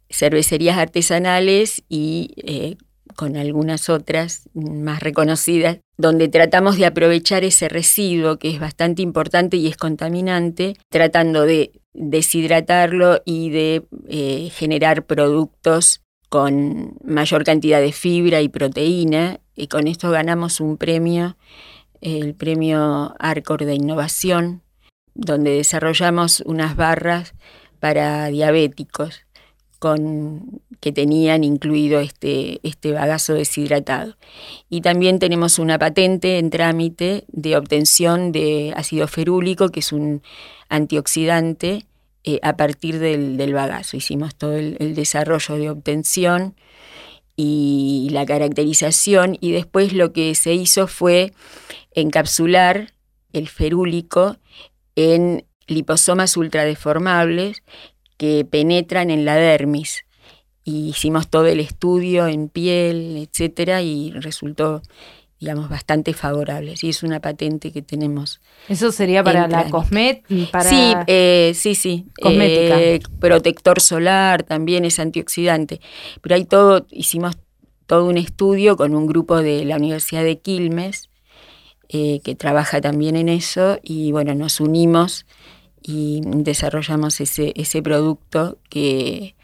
cervecerías 0.09 0.77
artesanales 0.77 1.83
y 1.87 2.33
eh, 2.37 2.75
con 3.15 3.37
algunas 3.37 3.89
otras 3.89 4.49
más 4.53 5.01
reconocidas, 5.01 5.77
donde 5.97 6.27
tratamos 6.27 6.77
de 6.77 6.85
aprovechar 6.85 7.43
ese 7.43 7.69
residuo 7.69 8.37
que 8.37 8.49
es 8.49 8.59
bastante 8.59 9.01
importante 9.01 9.57
y 9.57 9.67
es 9.67 9.77
contaminante, 9.77 10.75
tratando 10.89 11.43
de 11.45 11.71
deshidratarlo 11.93 13.21
y 13.25 13.49
de 13.49 13.85
eh, 14.07 14.49
generar 14.51 15.05
productos 15.05 16.01
con 16.29 16.97
mayor 17.03 17.43
cantidad 17.43 17.79
de 17.79 17.91
fibra 17.91 18.41
y 18.41 18.49
proteína, 18.49 19.39
y 19.55 19.67
con 19.67 19.87
esto 19.87 20.09
ganamos 20.09 20.59
un 20.59 20.77
premio, 20.77 21.37
el 22.01 22.33
premio 22.33 23.15
Arcor 23.19 23.65
de 23.65 23.75
Innovación, 23.75 24.63
donde 25.13 25.51
desarrollamos 25.51 26.41
unas 26.45 26.75
barras 26.75 27.35
para 27.79 28.27
diabéticos 28.27 29.25
que 30.79 30.91
tenían 30.91 31.43
incluido 31.43 31.99
este, 31.99 32.59
este 32.63 32.91
bagazo 32.91 33.33
deshidratado. 33.33 34.15
Y 34.69 34.81
también 34.81 35.19
tenemos 35.19 35.59
una 35.59 35.79
patente 35.79 36.39
en 36.39 36.49
trámite 36.49 37.25
de 37.27 37.57
obtención 37.57 38.31
de 38.31 38.73
ácido 38.75 39.07
ferúlico, 39.07 39.69
que 39.69 39.81
es 39.81 39.91
un 39.91 40.21
antioxidante, 40.69 41.85
eh, 42.25 42.39
a 42.41 42.55
partir 42.55 42.99
del, 42.99 43.53
bagazo. 43.53 43.97
Hicimos 43.97 44.33
todo 44.35 44.55
el, 44.55 44.95
desarrollo 44.95 45.55
de 45.55 45.69
obtención 45.69 46.55
y 47.35 48.07
la 48.11 48.25
caracterización 48.25 49.37
y 49.41 49.51
después 49.51 49.91
lo 49.91 50.13
que 50.13 50.33
se 50.35 50.53
hizo 50.53 50.87
fue 50.87 51.33
encapsular 51.95 52.93
el 53.33 53.49
ferúlico 53.49 54.37
en 54.95 55.45
liposomas 55.67 56.37
ultradeformables 56.37 57.61
que 58.23 58.45
penetran 58.45 59.09
en 59.09 59.25
la 59.25 59.35
dermis. 59.35 60.05
Y 60.63 60.87
hicimos 60.87 61.27
todo 61.27 61.45
el 61.47 61.59
estudio 61.59 62.25
en 62.25 62.47
piel, 62.47 63.17
etcétera, 63.17 63.81
y 63.81 64.11
resultó, 64.11 64.81
digamos, 65.41 65.67
bastante 65.67 66.13
favorable. 66.13 66.73
Y 66.81 66.87
es 66.87 67.03
una 67.03 67.19
patente 67.19 67.73
que 67.73 67.81
tenemos. 67.81 68.39
¿Eso 68.69 68.93
sería 68.93 69.25
para 69.25 69.49
la 69.49 69.69
cosmética? 69.69 70.61
Sí, 70.61 70.93
eh, 71.07 71.51
sí, 71.53 71.75
sí. 71.75 72.05
Cosmética. 72.21 72.81
Eh, 72.81 73.01
protector 73.19 73.81
solar 73.81 74.43
también 74.43 74.85
es 74.85 74.99
antioxidante. 74.99 75.81
Pero 76.21 76.35
hay 76.35 76.45
todo, 76.45 76.85
hicimos 76.91 77.35
todo 77.87 78.05
un 78.05 78.17
estudio 78.17 78.77
con 78.77 78.95
un 78.95 79.05
grupo 79.05 79.41
de 79.41 79.65
la 79.65 79.75
Universidad 79.75 80.23
de 80.23 80.39
Quilmes, 80.39 81.09
eh, 81.89 82.21
que 82.23 82.35
trabaja 82.35 82.79
también 82.79 83.17
en 83.17 83.27
eso, 83.27 83.79
y 83.83 84.13
bueno, 84.13 84.33
nos 84.33 84.61
unimos 84.61 85.25
y 85.83 86.21
desarrollamos 86.25 87.19
ese, 87.19 87.53
ese 87.55 87.81
producto 87.83 88.57
que 88.69 89.35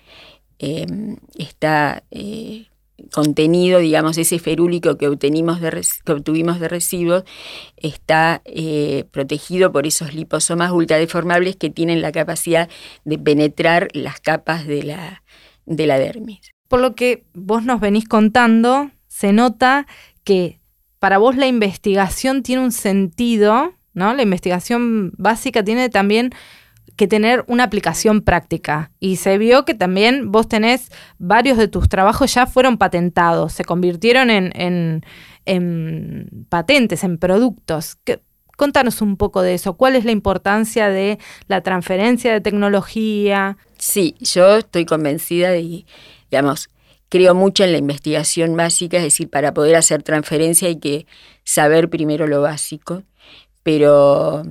em, 0.57 1.17
está 1.37 2.03
eh, 2.11 2.67
contenido, 3.11 3.79
digamos, 3.79 4.17
ese 4.17 4.39
ferúlico 4.39 4.97
que, 4.97 5.07
obtuvimos 5.07 5.59
de 5.61 6.67
residuos, 6.67 7.23
está 7.77 8.41
eh, 8.45 9.05
protegido 9.11 9.71
por 9.71 9.85
esos 9.85 10.13
liposomas 10.13 10.71
ultradeformables 10.71 11.55
que 11.55 11.69
tienen 11.69 12.01
la 12.01 12.11
capacidad 12.11 12.69
de 13.05 13.17
penetrar 13.17 13.89
las 13.93 14.19
capas 14.19 14.65
de 14.65 14.83
la, 14.83 15.23
de 15.65 15.87
la 15.87 15.99
dermis. 15.99 16.53
Por 16.67 16.81
lo 16.81 16.95
que 16.95 17.25
vos 17.33 17.63
nos 17.63 17.79
venís 17.79 18.07
contando, 18.07 18.91
se 19.07 19.33
nota 19.33 19.87
que 20.23 20.59
para 20.99 21.17
vos 21.17 21.35
la 21.35 21.47
investigación 21.47 22.43
tiene 22.43 22.63
un 22.63 22.71
sentido 22.71 23.73
la 23.99 24.23
investigación 24.23 25.13
básica 25.17 25.63
tiene 25.63 25.89
también 25.89 26.31
que 26.99 27.07
tener 27.07 27.45
una 27.47 27.63
aplicación 27.63 28.21
práctica. 28.21 28.91
Y 28.99 29.15
se 29.15 29.37
vio 29.37 29.63
que 29.63 29.73
también 29.73 30.33
vos 30.33 30.49
tenés 30.49 30.91
varios 31.17 31.57
de 31.57 31.69
tus 31.69 31.87
trabajos 31.87 32.33
ya 32.33 32.45
fueron 32.45 32.77
patentados, 32.77 33.53
se 33.53 33.63
convirtieron 33.63 34.29
en, 34.29 35.05
patentes, 36.49 37.05
en 37.05 37.17
productos. 37.17 37.97
contanos 38.57 39.01
un 39.01 39.15
poco 39.15 39.41
de 39.41 39.53
eso. 39.53 39.77
¿Cuál 39.77 39.95
es 39.95 40.03
la 40.03 40.11
importancia 40.11 40.89
de 40.89 41.19
la 41.47 41.61
transferencia 41.61 42.33
de 42.33 42.41
tecnología? 42.41 43.57
Sí, 43.77 44.15
yo 44.19 44.57
estoy 44.57 44.83
convencida 44.85 45.55
y, 45.55 45.85
digamos, 46.29 46.69
creo 47.07 47.33
mucho 47.33 47.63
en 47.63 47.71
la 47.71 47.77
investigación 47.77 48.57
básica, 48.57 48.97
es 48.97 49.03
decir, 49.03 49.29
para 49.29 49.53
poder 49.53 49.77
hacer 49.77 50.03
transferencia 50.03 50.67
hay 50.67 50.79
que 50.79 51.07
saber 51.45 51.89
primero 51.89 52.27
lo 52.27 52.41
básico 52.41 53.03
pero 53.69 54.41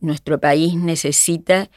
nuestro 0.00 0.40
país 0.40 0.74
necesita 0.74 1.70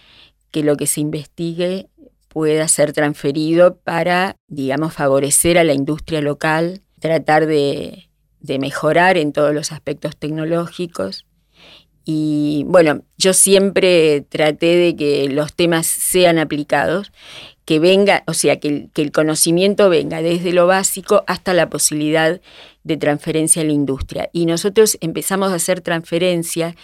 que 0.49 0.63
lo 0.63 0.77
que 0.77 0.87
se 0.87 0.99
investigue 0.99 1.89
pueda 2.27 2.67
ser 2.67 2.91
transferido 2.91 3.77
para, 3.77 4.37
digamos, 4.47 4.95
favorecer 4.95 5.59
a 5.59 5.63
la 5.63 5.73
industria 5.73 6.21
local, 6.21 6.81
tratar 6.99 7.45
de, 7.45 8.09
mejorar 8.41 9.15
en 9.15 9.31
todos 9.31 9.53
los 9.53 9.71
aspectos 9.71 10.17
tecnológicos. 10.17 11.27
Y 12.03 12.63
bueno, 12.65 13.03
yo 13.15 13.33
siempre 13.33 14.21
traté 14.21 14.75
de 14.75 14.95
que 14.95 15.29
los 15.29 15.53
temas 15.53 15.85
sean 15.85 16.39
aplicados, 16.39 17.11
que 17.67 17.79
venga, 17.79 18.23
o 18.27 18.33
sea, 18.33 18.61
que 18.61 18.89
el, 18.95 19.11
conocimiento 19.11 19.89
venga 19.89 20.21
desde 20.21 20.53
lo 20.53 20.67
básico 20.67 21.25
hasta 21.27 21.53
la 21.53 21.69
posibilidad 21.69 22.39
de 22.85 22.95
transferencia 22.95 23.61
a 23.61 23.65
la 23.65 23.73
industria. 23.73 24.29
Y 24.31 24.45
nosotros 24.45 24.97
empezamos 25.01 25.51
a 25.51 25.55
hacer 25.55 25.81
transferencia 25.81 26.77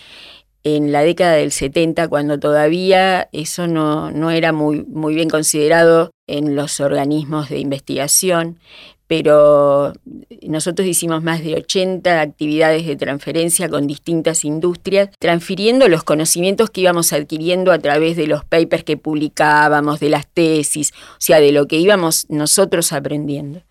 en 0.66 0.92
la 0.92 1.02
década 1.02 1.36
del 1.36 1.54
70, 1.54 2.10
cuando 2.10 2.38
todavía 2.38 3.30
eso 3.32 3.66
no, 3.66 4.12
no 4.12 4.30
era 4.30 4.52
muy, 4.52 4.84
muy 4.84 5.16
bien 5.16 5.30
considerado 5.30 6.12
en 6.28 6.58
los 6.58 6.82
organismos 6.82 7.48
de 7.48 7.60
investigación 7.60 8.60
pero 9.16 9.94
nosotros 10.42 10.88
hicimos 10.88 11.22
más 11.22 11.44
de 11.44 11.54
80 11.54 12.20
actividades 12.20 12.88
de 12.88 12.96
transferencia 12.96 13.70
con 13.70 13.86
distintas 13.86 14.44
industrias, 14.44 15.12
transfiriendo 15.20 15.88
los 15.88 16.04
conocimientos 16.04 16.72
que 16.72 16.82
íbamos 16.82 17.14
adquiriendo 17.14 17.72
a 17.72 17.78
través 17.78 18.18
de 18.18 18.26
los 18.26 18.44
papers 18.44 18.84
que 18.84 18.98
publicábamos, 18.98 20.00
de 20.00 20.10
las 20.10 20.26
tesis, 20.26 20.94
o 21.12 21.20
sea, 21.20 21.40
de 21.40 21.52
lo 21.52 21.68
que 21.68 21.78
íbamos 21.78 22.26
nosotros 22.30 22.92
aprendiendo. 22.92 23.62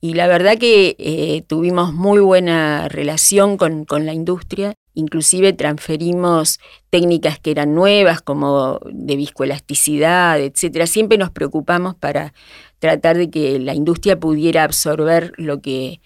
Y 0.00 0.14
la 0.14 0.26
verdad 0.26 0.56
que 0.56 0.96
eh, 0.98 1.42
tuvimos 1.46 1.92
muy 1.92 2.20
buena 2.20 2.88
relación 2.88 3.58
con, 3.58 3.84
con 3.84 4.06
la 4.06 4.14
industria, 4.14 4.72
inclusive 4.98 5.52
transferimos 5.52 6.58
técnicas 6.90 7.38
que 7.38 7.52
eran 7.52 7.74
nuevas, 7.74 8.20
como 8.20 8.80
de 8.90 9.14
viscoelasticidad, 9.14 10.40
etcétera. 10.40 10.86
Siempre 10.88 11.18
nos 11.18 11.30
preocupamos 11.30 11.94
para 11.94 12.34
tratar 12.80 13.16
de 13.16 13.30
que 13.30 13.60
la 13.60 13.74
industria 13.74 14.18
pudiera 14.18 14.64
absorber 14.64 15.32
lo 15.36 15.60
que, 15.60 16.00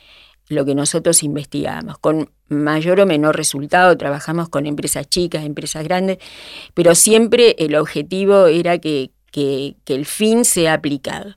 lo 0.48 0.66
que 0.66 0.74
nosotros 0.74 1.22
investigamos, 1.22 1.96
con 1.98 2.30
mayor 2.48 3.00
o 3.00 3.06
menor 3.06 3.34
resultado, 3.34 3.96
trabajamos 3.96 4.50
con 4.50 4.66
empresas 4.66 5.08
chicas, 5.08 5.46
empresas 5.46 5.84
grandes, 5.84 6.18
pero 6.74 6.94
siempre 6.94 7.56
el 7.58 7.74
objetivo 7.76 8.46
era 8.46 8.78
que, 8.78 9.10
el 9.34 10.04
fin 10.04 10.44
sea 10.44 10.74
aplicado. 10.74 11.36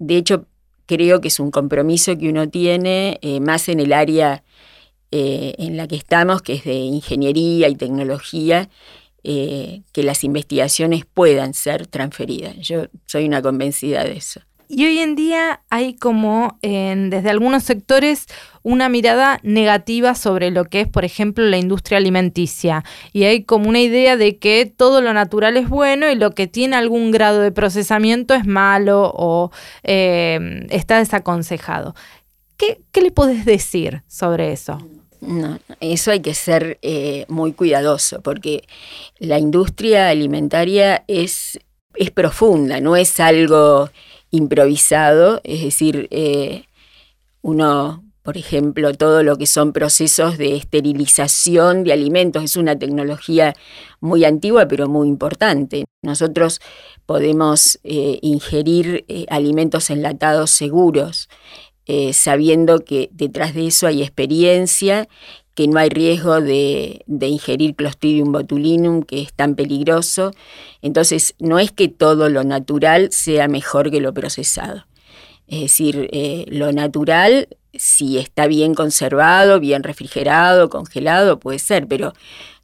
De 0.00 0.16
hecho, 0.16 0.46
creo 0.86 1.20
que 1.20 1.28
es 1.28 1.38
un 1.38 1.52
compromiso 1.52 2.18
que 2.18 2.28
uno 2.28 2.48
tiene 2.48 3.20
eh, 3.22 3.38
más 3.38 3.68
en 3.68 3.78
el 3.78 3.92
área 3.92 4.42
eh, 5.18 5.54
en 5.58 5.78
la 5.78 5.88
que 5.88 5.96
estamos, 5.96 6.42
que 6.42 6.52
es 6.52 6.64
de 6.64 6.74
ingeniería 6.74 7.68
y 7.68 7.74
tecnología, 7.74 8.68
eh, 9.24 9.80
que 9.92 10.02
las 10.02 10.24
investigaciones 10.24 11.06
puedan 11.06 11.54
ser 11.54 11.86
transferidas. 11.86 12.56
Yo 12.58 12.84
soy 13.06 13.24
una 13.24 13.40
convencida 13.40 14.04
de 14.04 14.12
eso. 14.12 14.40
Y 14.68 14.84
hoy 14.84 14.98
en 14.98 15.14
día 15.14 15.62
hay 15.70 15.94
como 15.94 16.58
desde 16.60 17.30
algunos 17.30 17.62
sectores 17.62 18.26
una 18.62 18.88
mirada 18.88 19.38
negativa 19.44 20.16
sobre 20.16 20.50
lo 20.50 20.64
que 20.64 20.82
es, 20.82 20.88
por 20.88 21.04
ejemplo, 21.04 21.44
la 21.44 21.56
industria 21.56 21.98
alimenticia. 21.98 22.84
Y 23.12 23.22
hay 23.24 23.44
como 23.44 23.68
una 23.68 23.80
idea 23.80 24.16
de 24.16 24.38
que 24.38 24.66
todo 24.66 25.00
lo 25.00 25.14
natural 25.14 25.56
es 25.56 25.68
bueno 25.68 26.10
y 26.10 26.16
lo 26.16 26.32
que 26.32 26.48
tiene 26.48 26.76
algún 26.76 27.12
grado 27.12 27.40
de 27.40 27.52
procesamiento 27.52 28.34
es 28.34 28.44
malo 28.44 29.12
o 29.14 29.52
eh, 29.84 30.66
está 30.68 30.98
desaconsejado. 30.98 31.94
¿Qué, 32.56 32.80
le 33.00 33.10
puedes 33.10 33.44
decir 33.44 34.02
sobre 34.08 34.52
eso? 34.52 34.78
No, 35.20 35.58
eso 35.80 36.10
hay 36.10 36.20
que 36.20 36.34
ser 36.34 36.78
eh, 36.82 37.24
muy 37.28 37.52
cuidadoso 37.52 38.20
porque 38.20 38.64
la 39.18 39.38
industria 39.38 40.08
alimentaria 40.08 41.04
es, 41.08 41.58
es 41.94 42.10
profunda, 42.10 42.80
no 42.80 42.96
es 42.96 43.18
algo 43.20 43.90
improvisado, 44.30 45.40
es 45.44 45.62
decir, 45.62 46.08
eh, 46.10 46.64
uno, 47.42 48.04
por 48.22 48.36
ejemplo, 48.36 48.92
todo 48.94 49.22
lo 49.22 49.36
que 49.36 49.46
son 49.46 49.72
procesos 49.72 50.36
de 50.36 50.56
esterilización 50.56 51.84
de 51.84 51.92
alimentos 51.92 52.42
es 52.42 52.56
una 52.56 52.78
tecnología 52.78 53.54
muy 54.00 54.24
antigua 54.24 54.66
pero 54.68 54.88
muy 54.88 55.08
importante. 55.08 55.84
Nosotros 56.02 56.60
podemos 57.06 57.78
eh, 57.84 58.18
ingerir 58.20 59.06
alimentos 59.28 59.90
enlatados 59.90 60.50
seguros, 60.50 61.28
sabiendo 62.12 62.80
que 62.80 63.10
detrás 63.12 63.54
de 63.54 63.68
eso 63.68 63.86
hay 63.86 64.02
experiencia 64.02 65.08
que 65.56 65.68
no 65.68 65.78
hay 65.78 65.88
riesgo 65.88 66.42
de, 66.42 67.02
ingerir 67.08 67.74
Clostridium 67.74 68.30
botulinum, 68.30 69.02
que 69.02 69.22
es 69.22 69.32
tan 69.32 69.54
peligroso. 69.54 70.32
Entonces, 70.82 71.34
no 71.38 71.58
es 71.58 71.72
que 71.72 71.88
todo 71.88 72.28
lo 72.28 72.44
natural 72.44 73.08
sea 73.10 73.48
mejor 73.48 73.90
que 73.90 74.02
lo 74.02 74.12
procesado. 74.12 74.84
Es 75.46 75.60
decir, 75.62 76.10
eh, 76.12 76.44
lo 76.48 76.72
natural, 76.72 77.48
si 77.72 78.18
está 78.18 78.46
bien 78.46 78.74
conservado, 78.74 79.58
bien 79.58 79.82
refrigerado, 79.82 80.68
congelado, 80.68 81.40
puede 81.40 81.58
ser, 81.58 81.86
pero 81.88 82.12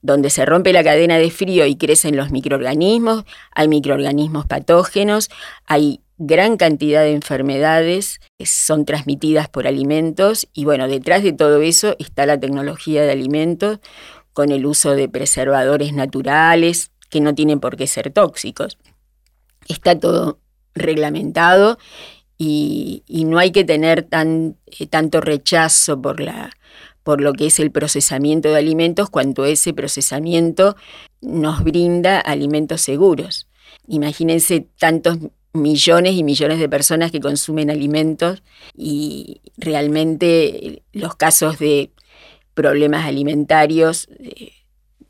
donde 0.03 0.29
se 0.29 0.45
rompe 0.45 0.75
la 0.75 0.85
cadena 0.85 1.17
de 1.17 1.31
frío 1.31 1.65
y 1.65 1.77
crecen 1.77 2.15
los 2.15 2.31
microorganismos, 2.31 3.25
hay 3.55 3.69
microorganismos 3.69 4.45
patógenos, 4.45 5.31
hay 5.65 6.01
gran 6.25 6.57
cantidad 6.57 7.03
de 7.03 7.15
enfermedades 7.15 8.21
son 8.45 8.85
transmitidas 8.85 9.49
por 9.49 9.67
alimentos 9.67 10.47
y 10.53 10.65
bueno, 10.65 10.87
detrás 10.87 11.25
de 11.25 11.33
todo 11.33 11.61
eso 11.63 11.97
está 11.99 12.27
la 12.27 12.39
tecnología 12.39 13.03
de 13.03 13.11
alimentos 13.11 13.81
con 14.33 14.53
el 14.53 14.65
uso 14.65 14.93
de 14.93 15.09
preservadores 15.09 15.93
naturales 15.93 16.93
que 17.11 17.21
no 17.21 17.35
tienen 17.35 17.59
por 17.59 17.77
qué 17.77 17.89
ser 17.89 18.13
tóxicos. 18.13 18.79
Está 19.67 19.99
todo 19.99 20.39
reglamentado 20.75 21.79
y, 22.39 23.03
no 23.27 23.39
hay 23.39 23.51
que 23.51 23.65
tener 23.65 24.03
tan, 24.03 24.57
eh, 24.79 24.87
tanto 24.87 25.21
rechazo 25.21 26.01
por, 26.01 26.21
la, 26.21 26.51
por 27.03 27.21
lo 27.21 27.33
que 27.33 27.47
es 27.47 27.59
el 27.59 27.73
procesamiento 27.73 28.51
de 28.51 28.59
alimentos 28.59 29.11
cuanto 29.11 29.45
ese 29.45 29.75
procesamiento 29.75 30.77
nos 31.21 31.65
brinda 31.65 32.21
alimentos 32.21 32.81
seguros. 32.81 33.49
Imagínense 33.89 34.69
tantos 34.79 35.19
millones 35.53 36.15
y 36.15 36.25
millones 36.25 36.59
de 36.59 36.69
personas 36.69 37.11
que 37.11 37.21
consumen 37.21 37.71
alimentos 37.71 38.43
y 38.77 39.41
realmente 39.57 40.83
los 40.93 41.15
casos 41.15 41.59
de 41.59 41.91
problemas 42.55 43.07
alimentarios, 43.07 44.09
eh, 44.19 44.53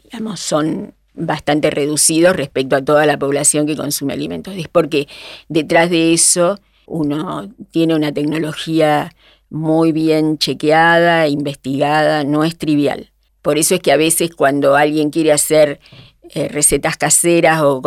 digamos, 0.03 0.41
son 0.41 0.95
bastante 1.15 1.71
reducidos 1.71 2.37
respecto 2.37 2.77
a 2.77 2.85
toda 2.85 3.07
la 3.07 3.19
población 3.19 3.67
que 3.67 3.77
consume 3.77 4.15
alimentos. 4.15 4.55
Es 4.57 4.69
porque 4.69 5.09
detrás 5.49 5.91
de 5.91 6.13
eso 6.13 6.59
uno 6.87 7.49
tiene 7.71 7.95
una 7.95 8.13
tecnología 8.13 9.15
muy 9.51 9.93
bien 9.93 10.39
chequeada, 10.39 11.29
investigada, 11.29 12.25
no 12.25 12.43
es 12.43 12.57
trivial. 12.57 13.13
Por 13.43 13.59
eso 13.59 13.75
es 13.75 13.81
que 13.81 13.93
a 13.93 13.97
veces 13.97 14.31
cuando 14.35 14.77
alguien 14.77 15.11
quiere 15.11 15.33
hacer 15.33 15.81
eh, 16.35 16.49
recetas 16.49 16.97
caseras 16.97 17.61
o, 17.63 17.83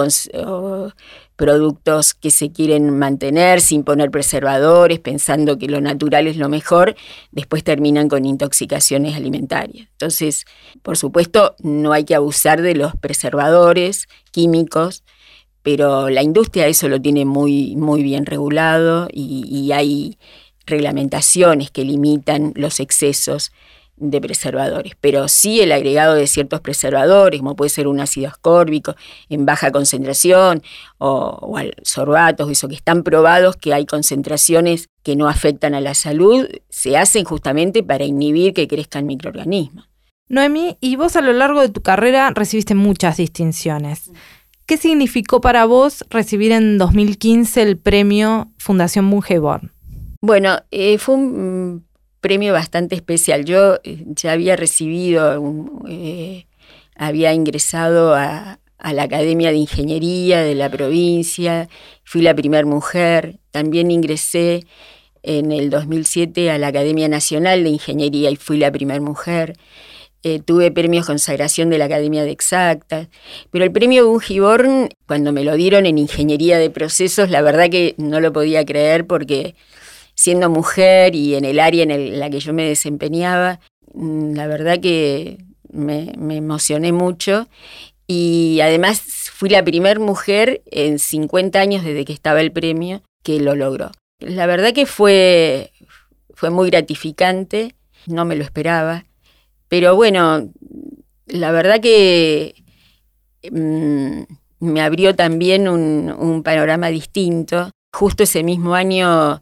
productos 1.35 2.13
que 2.13 2.31
se 2.31 2.51
quieren 2.51 2.97
mantener 2.97 3.61
sin 3.61 3.83
poner 3.83 4.11
preservadores, 4.11 4.99
pensando 4.99 5.57
que 5.57 5.67
lo 5.67 5.81
natural 5.81 6.27
es 6.27 6.37
lo 6.37 6.49
mejor, 6.49 6.95
después 7.31 7.63
terminan 7.63 8.07
con 8.07 8.25
intoxicaciones 8.25 9.15
alimentarias. 9.15 9.87
Entonces, 9.91 10.45
por 10.81 10.97
supuesto, 10.97 11.55
no 11.59 11.93
hay 11.93 12.05
que 12.05 12.15
abusar 12.15 12.61
de 12.61 12.75
los 12.75 12.95
preservadores 12.95 14.07
químicos, 14.31 15.03
pero 15.61 16.09
la 16.09 16.21
industria 16.21 16.67
eso 16.67 16.87
lo 16.87 17.01
tiene 17.01 17.25
muy, 17.25 17.75
muy 17.75 18.03
bien 18.03 18.25
regulado 18.25 19.07
y 19.11 19.71
hay 19.71 20.17
reglamentaciones 20.65 21.71
que 21.71 21.83
limitan 21.83 22.53
los 22.55 22.79
excesos 22.79 23.51
de 23.97 24.19
preservadores, 24.19 24.93
pero 24.99 25.27
sí 25.27 25.61
el 25.61 25.71
agregado 25.71 26.15
de 26.15 26.27
ciertos 26.27 26.59
preservadores, 26.59 27.39
como 27.39 27.55
puede 27.55 27.69
ser 27.69 27.87
un 27.87 27.99
ácido 27.99 28.27
ascórbico 28.27 28.95
en 29.29 29.45
baja 29.45 29.71
concentración 29.71 30.61
o, 30.97 31.57
sorbatos, 31.83 32.51
eso 32.51 32.67
que 32.67 32.75
están 32.75 33.03
probados 33.03 33.55
que 33.55 33.73
hay 33.73 33.85
concentraciones 33.85 34.89
que 35.03 35.15
no 35.15 35.29
afectan 35.29 35.75
a 35.75 35.81
la 35.81 35.93
salud, 35.93 36.47
se 36.69 36.97
hacen 36.97 37.23
justamente 37.23 37.83
para 37.83 38.03
inhibir 38.03 38.53
que 38.53 38.67
crezcan 38.67 39.05
microorganismos. 39.05 39.87
Noemí, 40.27 40.77
y 40.81 40.95
vos 40.95 41.15
a 41.15 41.21
lo 41.21 41.33
largo 41.33 41.61
de 41.61 41.69
tu 41.69 41.81
carrera 41.81 42.31
recibiste 42.33 42.75
muchas 42.75 43.17
distinciones. 43.17 44.11
¿Qué 44.65 44.77
significó 44.77 45.39
para 45.39 45.65
vos 45.65 46.03
recibir 46.09 46.51
en 46.51 46.79
2015 46.79 47.61
el 47.61 47.77
premio 47.77 48.51
Fundación 48.57 49.09
Bungeborn? 49.11 49.71
Bueno, 50.21 50.57
eh, 50.71 50.97
fue 50.97 51.15
un 51.15 51.85
premio 52.25 52.53
bastante 52.53 52.95
especial. 52.95 53.45
Yo 53.45 53.75
eh, 53.83 54.03
ya 54.07 54.31
había 54.31 54.55
recibido, 54.55 55.39
eh, 55.87 56.47
había 56.95 57.31
ingresado 57.33 58.15
a, 58.15 58.57
la 58.79 59.03
Academia 59.03 59.51
de 59.51 59.57
Ingeniería 59.57 60.41
de 60.41 60.55
la 60.55 60.71
provincia, 60.71 61.69
fui 62.03 62.21
la 62.23 62.33
primera 62.33 62.65
mujer, 62.65 63.37
también 63.51 63.91
ingresé 63.91 64.65
en 65.21 65.51
el 65.51 65.69
2007 65.69 66.49
a 66.49 66.57
la 66.57 66.67
Academia 66.67 67.07
Nacional 67.07 67.63
de 67.63 67.69
Ingeniería 67.69 68.31
y 68.31 68.37
fui 68.37 68.57
la 68.57 68.71
primera 68.71 68.99
mujer. 68.99 69.53
Eh, 70.23 70.39
tuve 70.43 70.71
premios 70.71 71.05
consagración 71.05 71.69
de 71.69 71.77
la 71.77 71.85
Academia 71.85 72.23
de 72.23 72.31
Exactas, 72.31 73.07
pero 73.51 73.65
el 73.65 73.71
premio 73.71 74.07
Bungiborn, 74.07 74.89
cuando 75.05 75.31
me 75.31 75.43
lo 75.43 75.55
dieron 75.55 75.85
en 75.85 75.99
Ingeniería 75.99 76.57
de 76.57 76.71
Procesos, 76.71 77.29
la 77.29 77.43
verdad 77.43 77.69
que 77.69 77.93
no 77.97 78.19
lo 78.19 78.33
podía 78.33 78.65
creer 78.65 79.05
porque 79.05 79.53
siendo 80.15 80.49
mujer 80.49 81.13
y 81.13 81.35
en 81.35 81.45
el 81.45 81.59
área 81.59 81.83
en, 81.83 82.19
la 82.19 82.29
que 82.29 82.39
yo 82.39 82.53
me 82.53 82.63
desempeñaba, 82.63 83.59
mm, 83.93 84.33
la 84.33 84.47
verdad 84.47 84.79
que 84.79 85.37
me, 85.71 86.13
emocioné 86.35 86.91
mucho 86.93 87.47
y 88.07 88.59
además 88.61 89.01
fui 89.33 89.49
la 89.49 89.63
primera 89.63 89.99
mujer 89.99 90.63
en 90.71 90.99
50 90.99 91.59
años 91.59 91.83
desde 91.83 92.05
que 92.05 92.13
estaba 92.13 92.41
el 92.41 92.51
premio 92.51 93.01
que 93.23 93.39
lo 93.39 93.55
logró. 93.55 93.91
La 94.19 94.45
verdad 94.45 94.73
que 94.73 94.85
fue, 94.85 95.71
fue 96.33 96.49
muy 96.49 96.69
gratificante, 96.69 97.75
no 98.07 98.23
me 98.23 98.35
lo 98.35 98.43
esperaba, 98.43 99.05
pero 99.67 99.95
bueno, 99.95 100.49
la 101.25 101.51
verdad 101.51 101.81
que 101.81 102.55
mm, 103.51 104.21
me 104.59 104.81
abrió 104.81 105.15
también 105.15 105.67
un, 105.67 106.13
un 106.17 106.43
panorama 106.43 106.87
distinto. 106.87 107.71
Justo 107.91 108.23
ese 108.23 108.43
mismo 108.43 108.75
año 108.75 109.41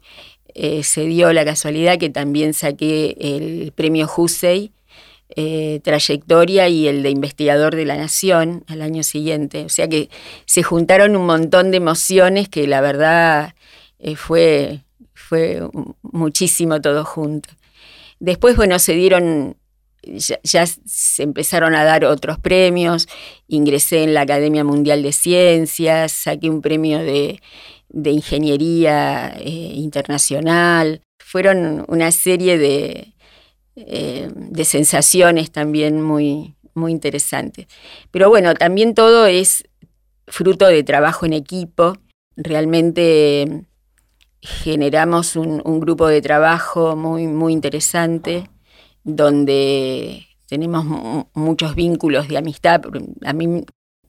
eh, 0.54 0.84
se 0.84 1.02
dio 1.06 1.32
la 1.32 1.44
casualidad 1.44 1.98
que 1.98 2.10
también 2.10 2.54
saqué 2.54 3.16
el 3.18 3.72
premio 3.72 4.08
Hussey, 4.16 4.72
eh, 5.36 5.80
trayectoria 5.82 6.68
y 6.68 6.86
el 6.86 7.02
de 7.02 7.10
investigador 7.10 7.74
de 7.74 7.84
la 7.84 7.96
nación 7.96 8.62
al 8.68 8.82
año 8.82 9.02
siguiente. 9.02 9.64
O 9.64 9.68
sea 9.68 9.88
que 9.88 10.08
se 10.46 10.62
juntaron 10.62 11.16
un 11.16 11.26
montón 11.26 11.72
de 11.72 11.78
emociones 11.78 12.48
que 12.48 12.68
la 12.68 12.80
verdad 12.80 13.54
eh, 13.98 14.14
fue, 14.14 14.84
fue 15.12 15.60
muchísimo 16.02 16.80
todo 16.80 17.04
junto. 17.04 17.48
Después, 18.20 18.54
bueno, 18.56 18.78
se 18.78 18.92
dieron, 18.92 19.56
ya, 20.04 20.66
se 20.66 21.22
empezaron 21.22 21.74
a 21.74 21.82
dar 21.82 22.04
otros 22.04 22.38
premios, 22.38 23.08
ingresé 23.48 24.04
en 24.04 24.14
la 24.14 24.20
Academia 24.20 24.62
Mundial 24.62 25.02
de 25.02 25.12
Ciencias, 25.12 26.12
saqué 26.12 26.48
un 26.48 26.62
premio 26.62 26.98
de 27.00 27.40
de 27.88 28.10
ingeniería 28.10 29.34
eh, 29.38 29.72
internacional. 29.74 31.02
Fueron 31.18 31.84
una 31.88 32.10
serie 32.12 32.58
de, 32.58 33.14
eh, 33.76 34.30
de 34.34 34.64
sensaciones 34.64 35.50
también 35.50 36.00
muy, 36.00 36.54
muy 36.74 36.92
interesantes. 36.92 37.66
Pero 38.10 38.28
bueno, 38.28 38.54
también 38.54 38.94
todo 38.94 39.26
es 39.26 39.64
fruto 40.26 40.66
de 40.66 40.82
trabajo 40.82 41.26
en 41.26 41.32
equipo. 41.32 41.96
Realmente 42.36 43.64
generamos 44.40 45.36
un, 45.36 45.62
grupo 45.80 46.06
de 46.06 46.20
trabajo 46.20 46.96
muy, 46.96 47.26
muy 47.26 47.52
interesante 47.52 48.50
donde 49.02 50.26
tenemos 50.46 50.84
muchos 51.34 51.74
vínculos 51.74 52.28
de 52.28 52.38
amistad. 52.38 52.82
A 53.24 53.32
mí 53.32 53.64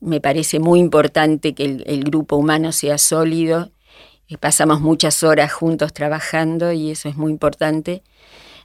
me 0.06 0.22
parece 0.22 0.60
muy 0.60 0.80
importante 0.80 1.54
que 1.54 1.84
el 1.86 2.04
grupo 2.04 2.36
humano 2.36 2.72
sea 2.72 2.98
sólido 2.98 3.72
pasamos 4.38 4.82
muchas 4.82 5.24
horas 5.24 5.54
juntos 5.54 5.94
trabajando 5.94 6.72
y 6.72 6.92
eso 6.92 7.10
es 7.10 7.16
muy 7.16 7.32
importante. 7.32 8.04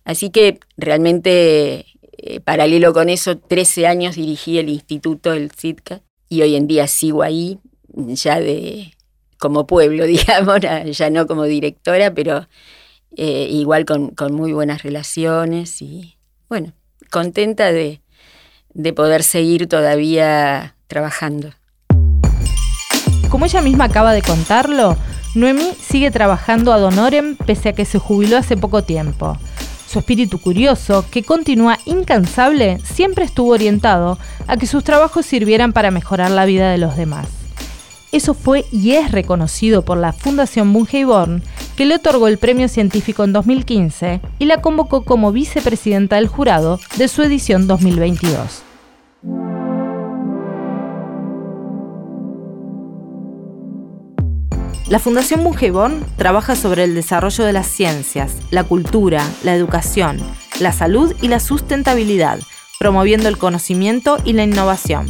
Así 0.05 0.31
que 0.31 0.59
realmente, 0.77 1.87
eh, 2.17 2.41
paralelo 2.41 2.93
con 2.93 3.09
eso, 3.09 3.39
13 3.39 3.87
años 3.87 4.17
dirigí 4.17 4.59
el 4.59 4.69
instituto 4.69 5.33
del 5.33 5.51
CITCA 5.51 6.01
y 6.29 6.43
hoy 6.43 6.57
en 6.57 6.67
día 6.67 6.87
sigo 6.87 7.23
ahí, 7.23 7.59
ya 7.95 8.41
de 8.41 8.93
como 9.39 9.67
pueblo, 9.67 10.05
digamos, 10.07 10.61
ya 10.61 11.11
no 11.11 11.27
como 11.27 11.45
directora, 11.45 12.15
pero 12.15 12.49
eh, 13.17 13.49
igual 13.51 13.85
con, 13.85 14.15
muy 14.33 14.53
buenas 14.53 14.83
relaciones 14.83 15.83
y 15.83 16.17
bueno, 16.49 16.73
contenta 17.11 17.73
de, 17.73 18.01
de 18.73 18.93
poder 18.93 19.23
seguir 19.23 19.67
todavía 19.67 20.77
trabajando. 20.91 21.53
Como 23.31 23.47
ella 23.47 23.63
misma 23.63 23.85
acaba 23.85 24.13
de 24.13 24.21
contarlo, 24.21 24.97
Noemí 25.35 25.73
sigue 25.81 26.11
trabajando 26.11 26.73
a 26.73 26.77
honorem 26.77 27.37
pese 27.37 27.71
a 27.71 27.73
que 27.73 27.85
se 27.85 28.01
jubiló 28.01 28.37
hace 28.37 28.57
poco 28.57 28.83
tiempo. 28.83 29.39
Su 29.87 30.01
espíritu 30.01 30.41
curioso, 30.41 31.05
que 31.11 31.23
continúa 31.23 31.79
incansable, 31.87 32.79
siempre 32.85 33.25
estuvo 33.25 33.53
orientado 33.53 34.19
a 34.49 34.57
que 34.57 34.67
sus 34.67 34.85
trabajos 34.85 35.27
sirvieran 35.27 35.73
para 35.73 35.91
mejorar 35.91 36.31
la 36.33 36.45
vida 36.45 36.71
de 36.71 36.79
los 36.79 36.97
demás. 36.97 37.29
Eso 38.13 38.35
fue 38.35 38.65
y 38.73 38.93
es 38.93 39.13
reconocido 39.13 39.85
por 39.85 39.97
la 39.97 40.13
Fundación 40.13 40.73
Born, 40.73 41.43
que 41.77 41.87
le 41.87 41.95
otorgó 41.95 42.27
el 42.27 42.39
premio 42.39 42.69
científico 42.69 43.23
en 43.23 43.33
2015 43.33 44.21
y 44.41 44.45
la 44.47 44.61
convocó 44.61 45.05
como 45.05 45.31
vicepresidenta 45.31 46.17
del 46.17 46.27
jurado 46.27 46.81
de 46.97 47.07
su 47.07 47.23
edición 47.23 47.69
2022. 47.69 48.70
La 54.91 54.99
Fundación 54.99 55.45
Bungeborn 55.45 56.05
trabaja 56.17 56.57
sobre 56.57 56.83
el 56.83 56.97
desarrollo 56.97 57.45
de 57.45 57.53
las 57.53 57.69
ciencias, 57.69 58.33
la 58.51 58.65
cultura, 58.65 59.25
la 59.45 59.55
educación, 59.55 60.19
la 60.59 60.73
salud 60.73 61.15
y 61.23 61.29
la 61.29 61.39
sustentabilidad, 61.39 62.41
promoviendo 62.81 63.29
el 63.29 63.39
conocimiento 63.39 64.17
y 64.25 64.33
la 64.33 64.43
innovación. 64.43 65.07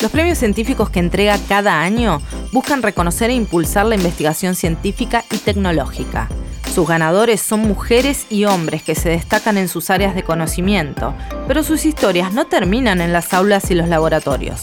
Los 0.00 0.12
premios 0.12 0.38
científicos 0.38 0.88
que 0.88 1.00
entrega 1.00 1.36
cada 1.48 1.80
año 1.80 2.22
buscan 2.52 2.80
reconocer 2.80 3.30
e 3.30 3.34
impulsar 3.34 3.86
la 3.86 3.96
investigación 3.96 4.54
científica 4.54 5.24
y 5.32 5.38
tecnológica. 5.38 6.28
Sus 6.72 6.86
ganadores 6.86 7.40
son 7.42 7.58
mujeres 7.62 8.26
y 8.30 8.44
hombres 8.44 8.84
que 8.84 8.94
se 8.94 9.08
destacan 9.08 9.58
en 9.58 9.66
sus 9.66 9.90
áreas 9.90 10.14
de 10.14 10.22
conocimiento, 10.22 11.12
pero 11.48 11.64
sus 11.64 11.86
historias 11.86 12.32
no 12.32 12.46
terminan 12.46 13.00
en 13.00 13.12
las 13.12 13.34
aulas 13.34 13.68
y 13.72 13.74
los 13.74 13.88
laboratorios. 13.88 14.60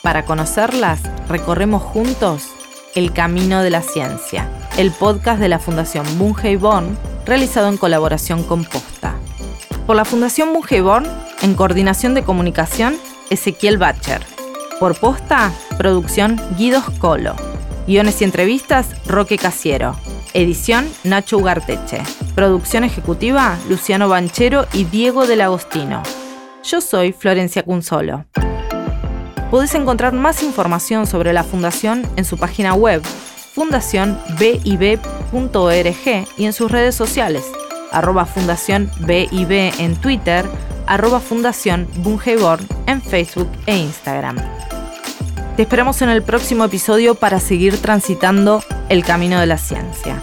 Para 0.00 0.24
conocerlas, 0.24 1.02
recorremos 1.28 1.82
juntos 1.82 2.55
el 2.96 3.12
Camino 3.12 3.62
de 3.62 3.70
la 3.70 3.82
Ciencia, 3.82 4.48
el 4.78 4.90
podcast 4.90 5.38
de 5.38 5.48
la 5.48 5.58
Fundación 5.58 6.04
Born, 6.18 6.98
realizado 7.26 7.68
en 7.68 7.76
colaboración 7.76 8.42
con 8.42 8.64
Posta. 8.64 9.14
Por 9.86 9.96
la 9.96 10.06
Fundación 10.06 10.52
Born, 10.52 11.06
en 11.42 11.54
coordinación 11.54 12.14
de 12.14 12.24
comunicación, 12.24 12.96
Ezequiel 13.30 13.76
Bacher. 13.76 14.22
Por 14.80 14.98
Posta, 14.98 15.52
producción 15.76 16.40
Guidos 16.56 16.84
Colo. 16.98 17.36
Guiones 17.86 18.20
y 18.22 18.24
entrevistas, 18.24 18.88
Roque 19.06 19.36
Casiero. 19.36 19.94
Edición, 20.32 20.88
Nacho 21.04 21.36
Ugarteche. 21.36 22.02
Producción 22.34 22.82
ejecutiva, 22.82 23.58
Luciano 23.68 24.08
Banchero 24.08 24.66
y 24.72 24.84
Diego 24.84 25.26
del 25.26 25.42
Agostino. 25.42 26.02
Yo 26.64 26.80
soy 26.80 27.12
Florencia 27.12 27.62
Cunzolo. 27.62 28.24
Podés 29.56 29.74
encontrar 29.74 30.12
más 30.12 30.42
información 30.42 31.06
sobre 31.06 31.32
la 31.32 31.42
Fundación 31.42 32.06
en 32.16 32.26
su 32.26 32.36
página 32.36 32.74
web 32.74 33.02
fundacionbib.org 33.54 36.28
y 36.36 36.44
en 36.44 36.52
sus 36.52 36.70
redes 36.70 36.94
sociales, 36.94 37.42
arroba 37.90 38.26
Fundación 38.26 38.90
BIB 39.06 39.72
en 39.78 39.96
Twitter, 39.96 40.44
arroba 40.86 41.20
Fundación 41.20 41.88
en 42.86 43.00
Facebook 43.00 43.48
e 43.64 43.78
Instagram. 43.78 44.36
Te 45.56 45.62
esperamos 45.62 46.02
en 46.02 46.10
el 46.10 46.22
próximo 46.22 46.66
episodio 46.66 47.14
para 47.14 47.40
seguir 47.40 47.80
transitando 47.80 48.62
el 48.90 49.06
camino 49.06 49.40
de 49.40 49.46
la 49.46 49.56
ciencia. 49.56 50.22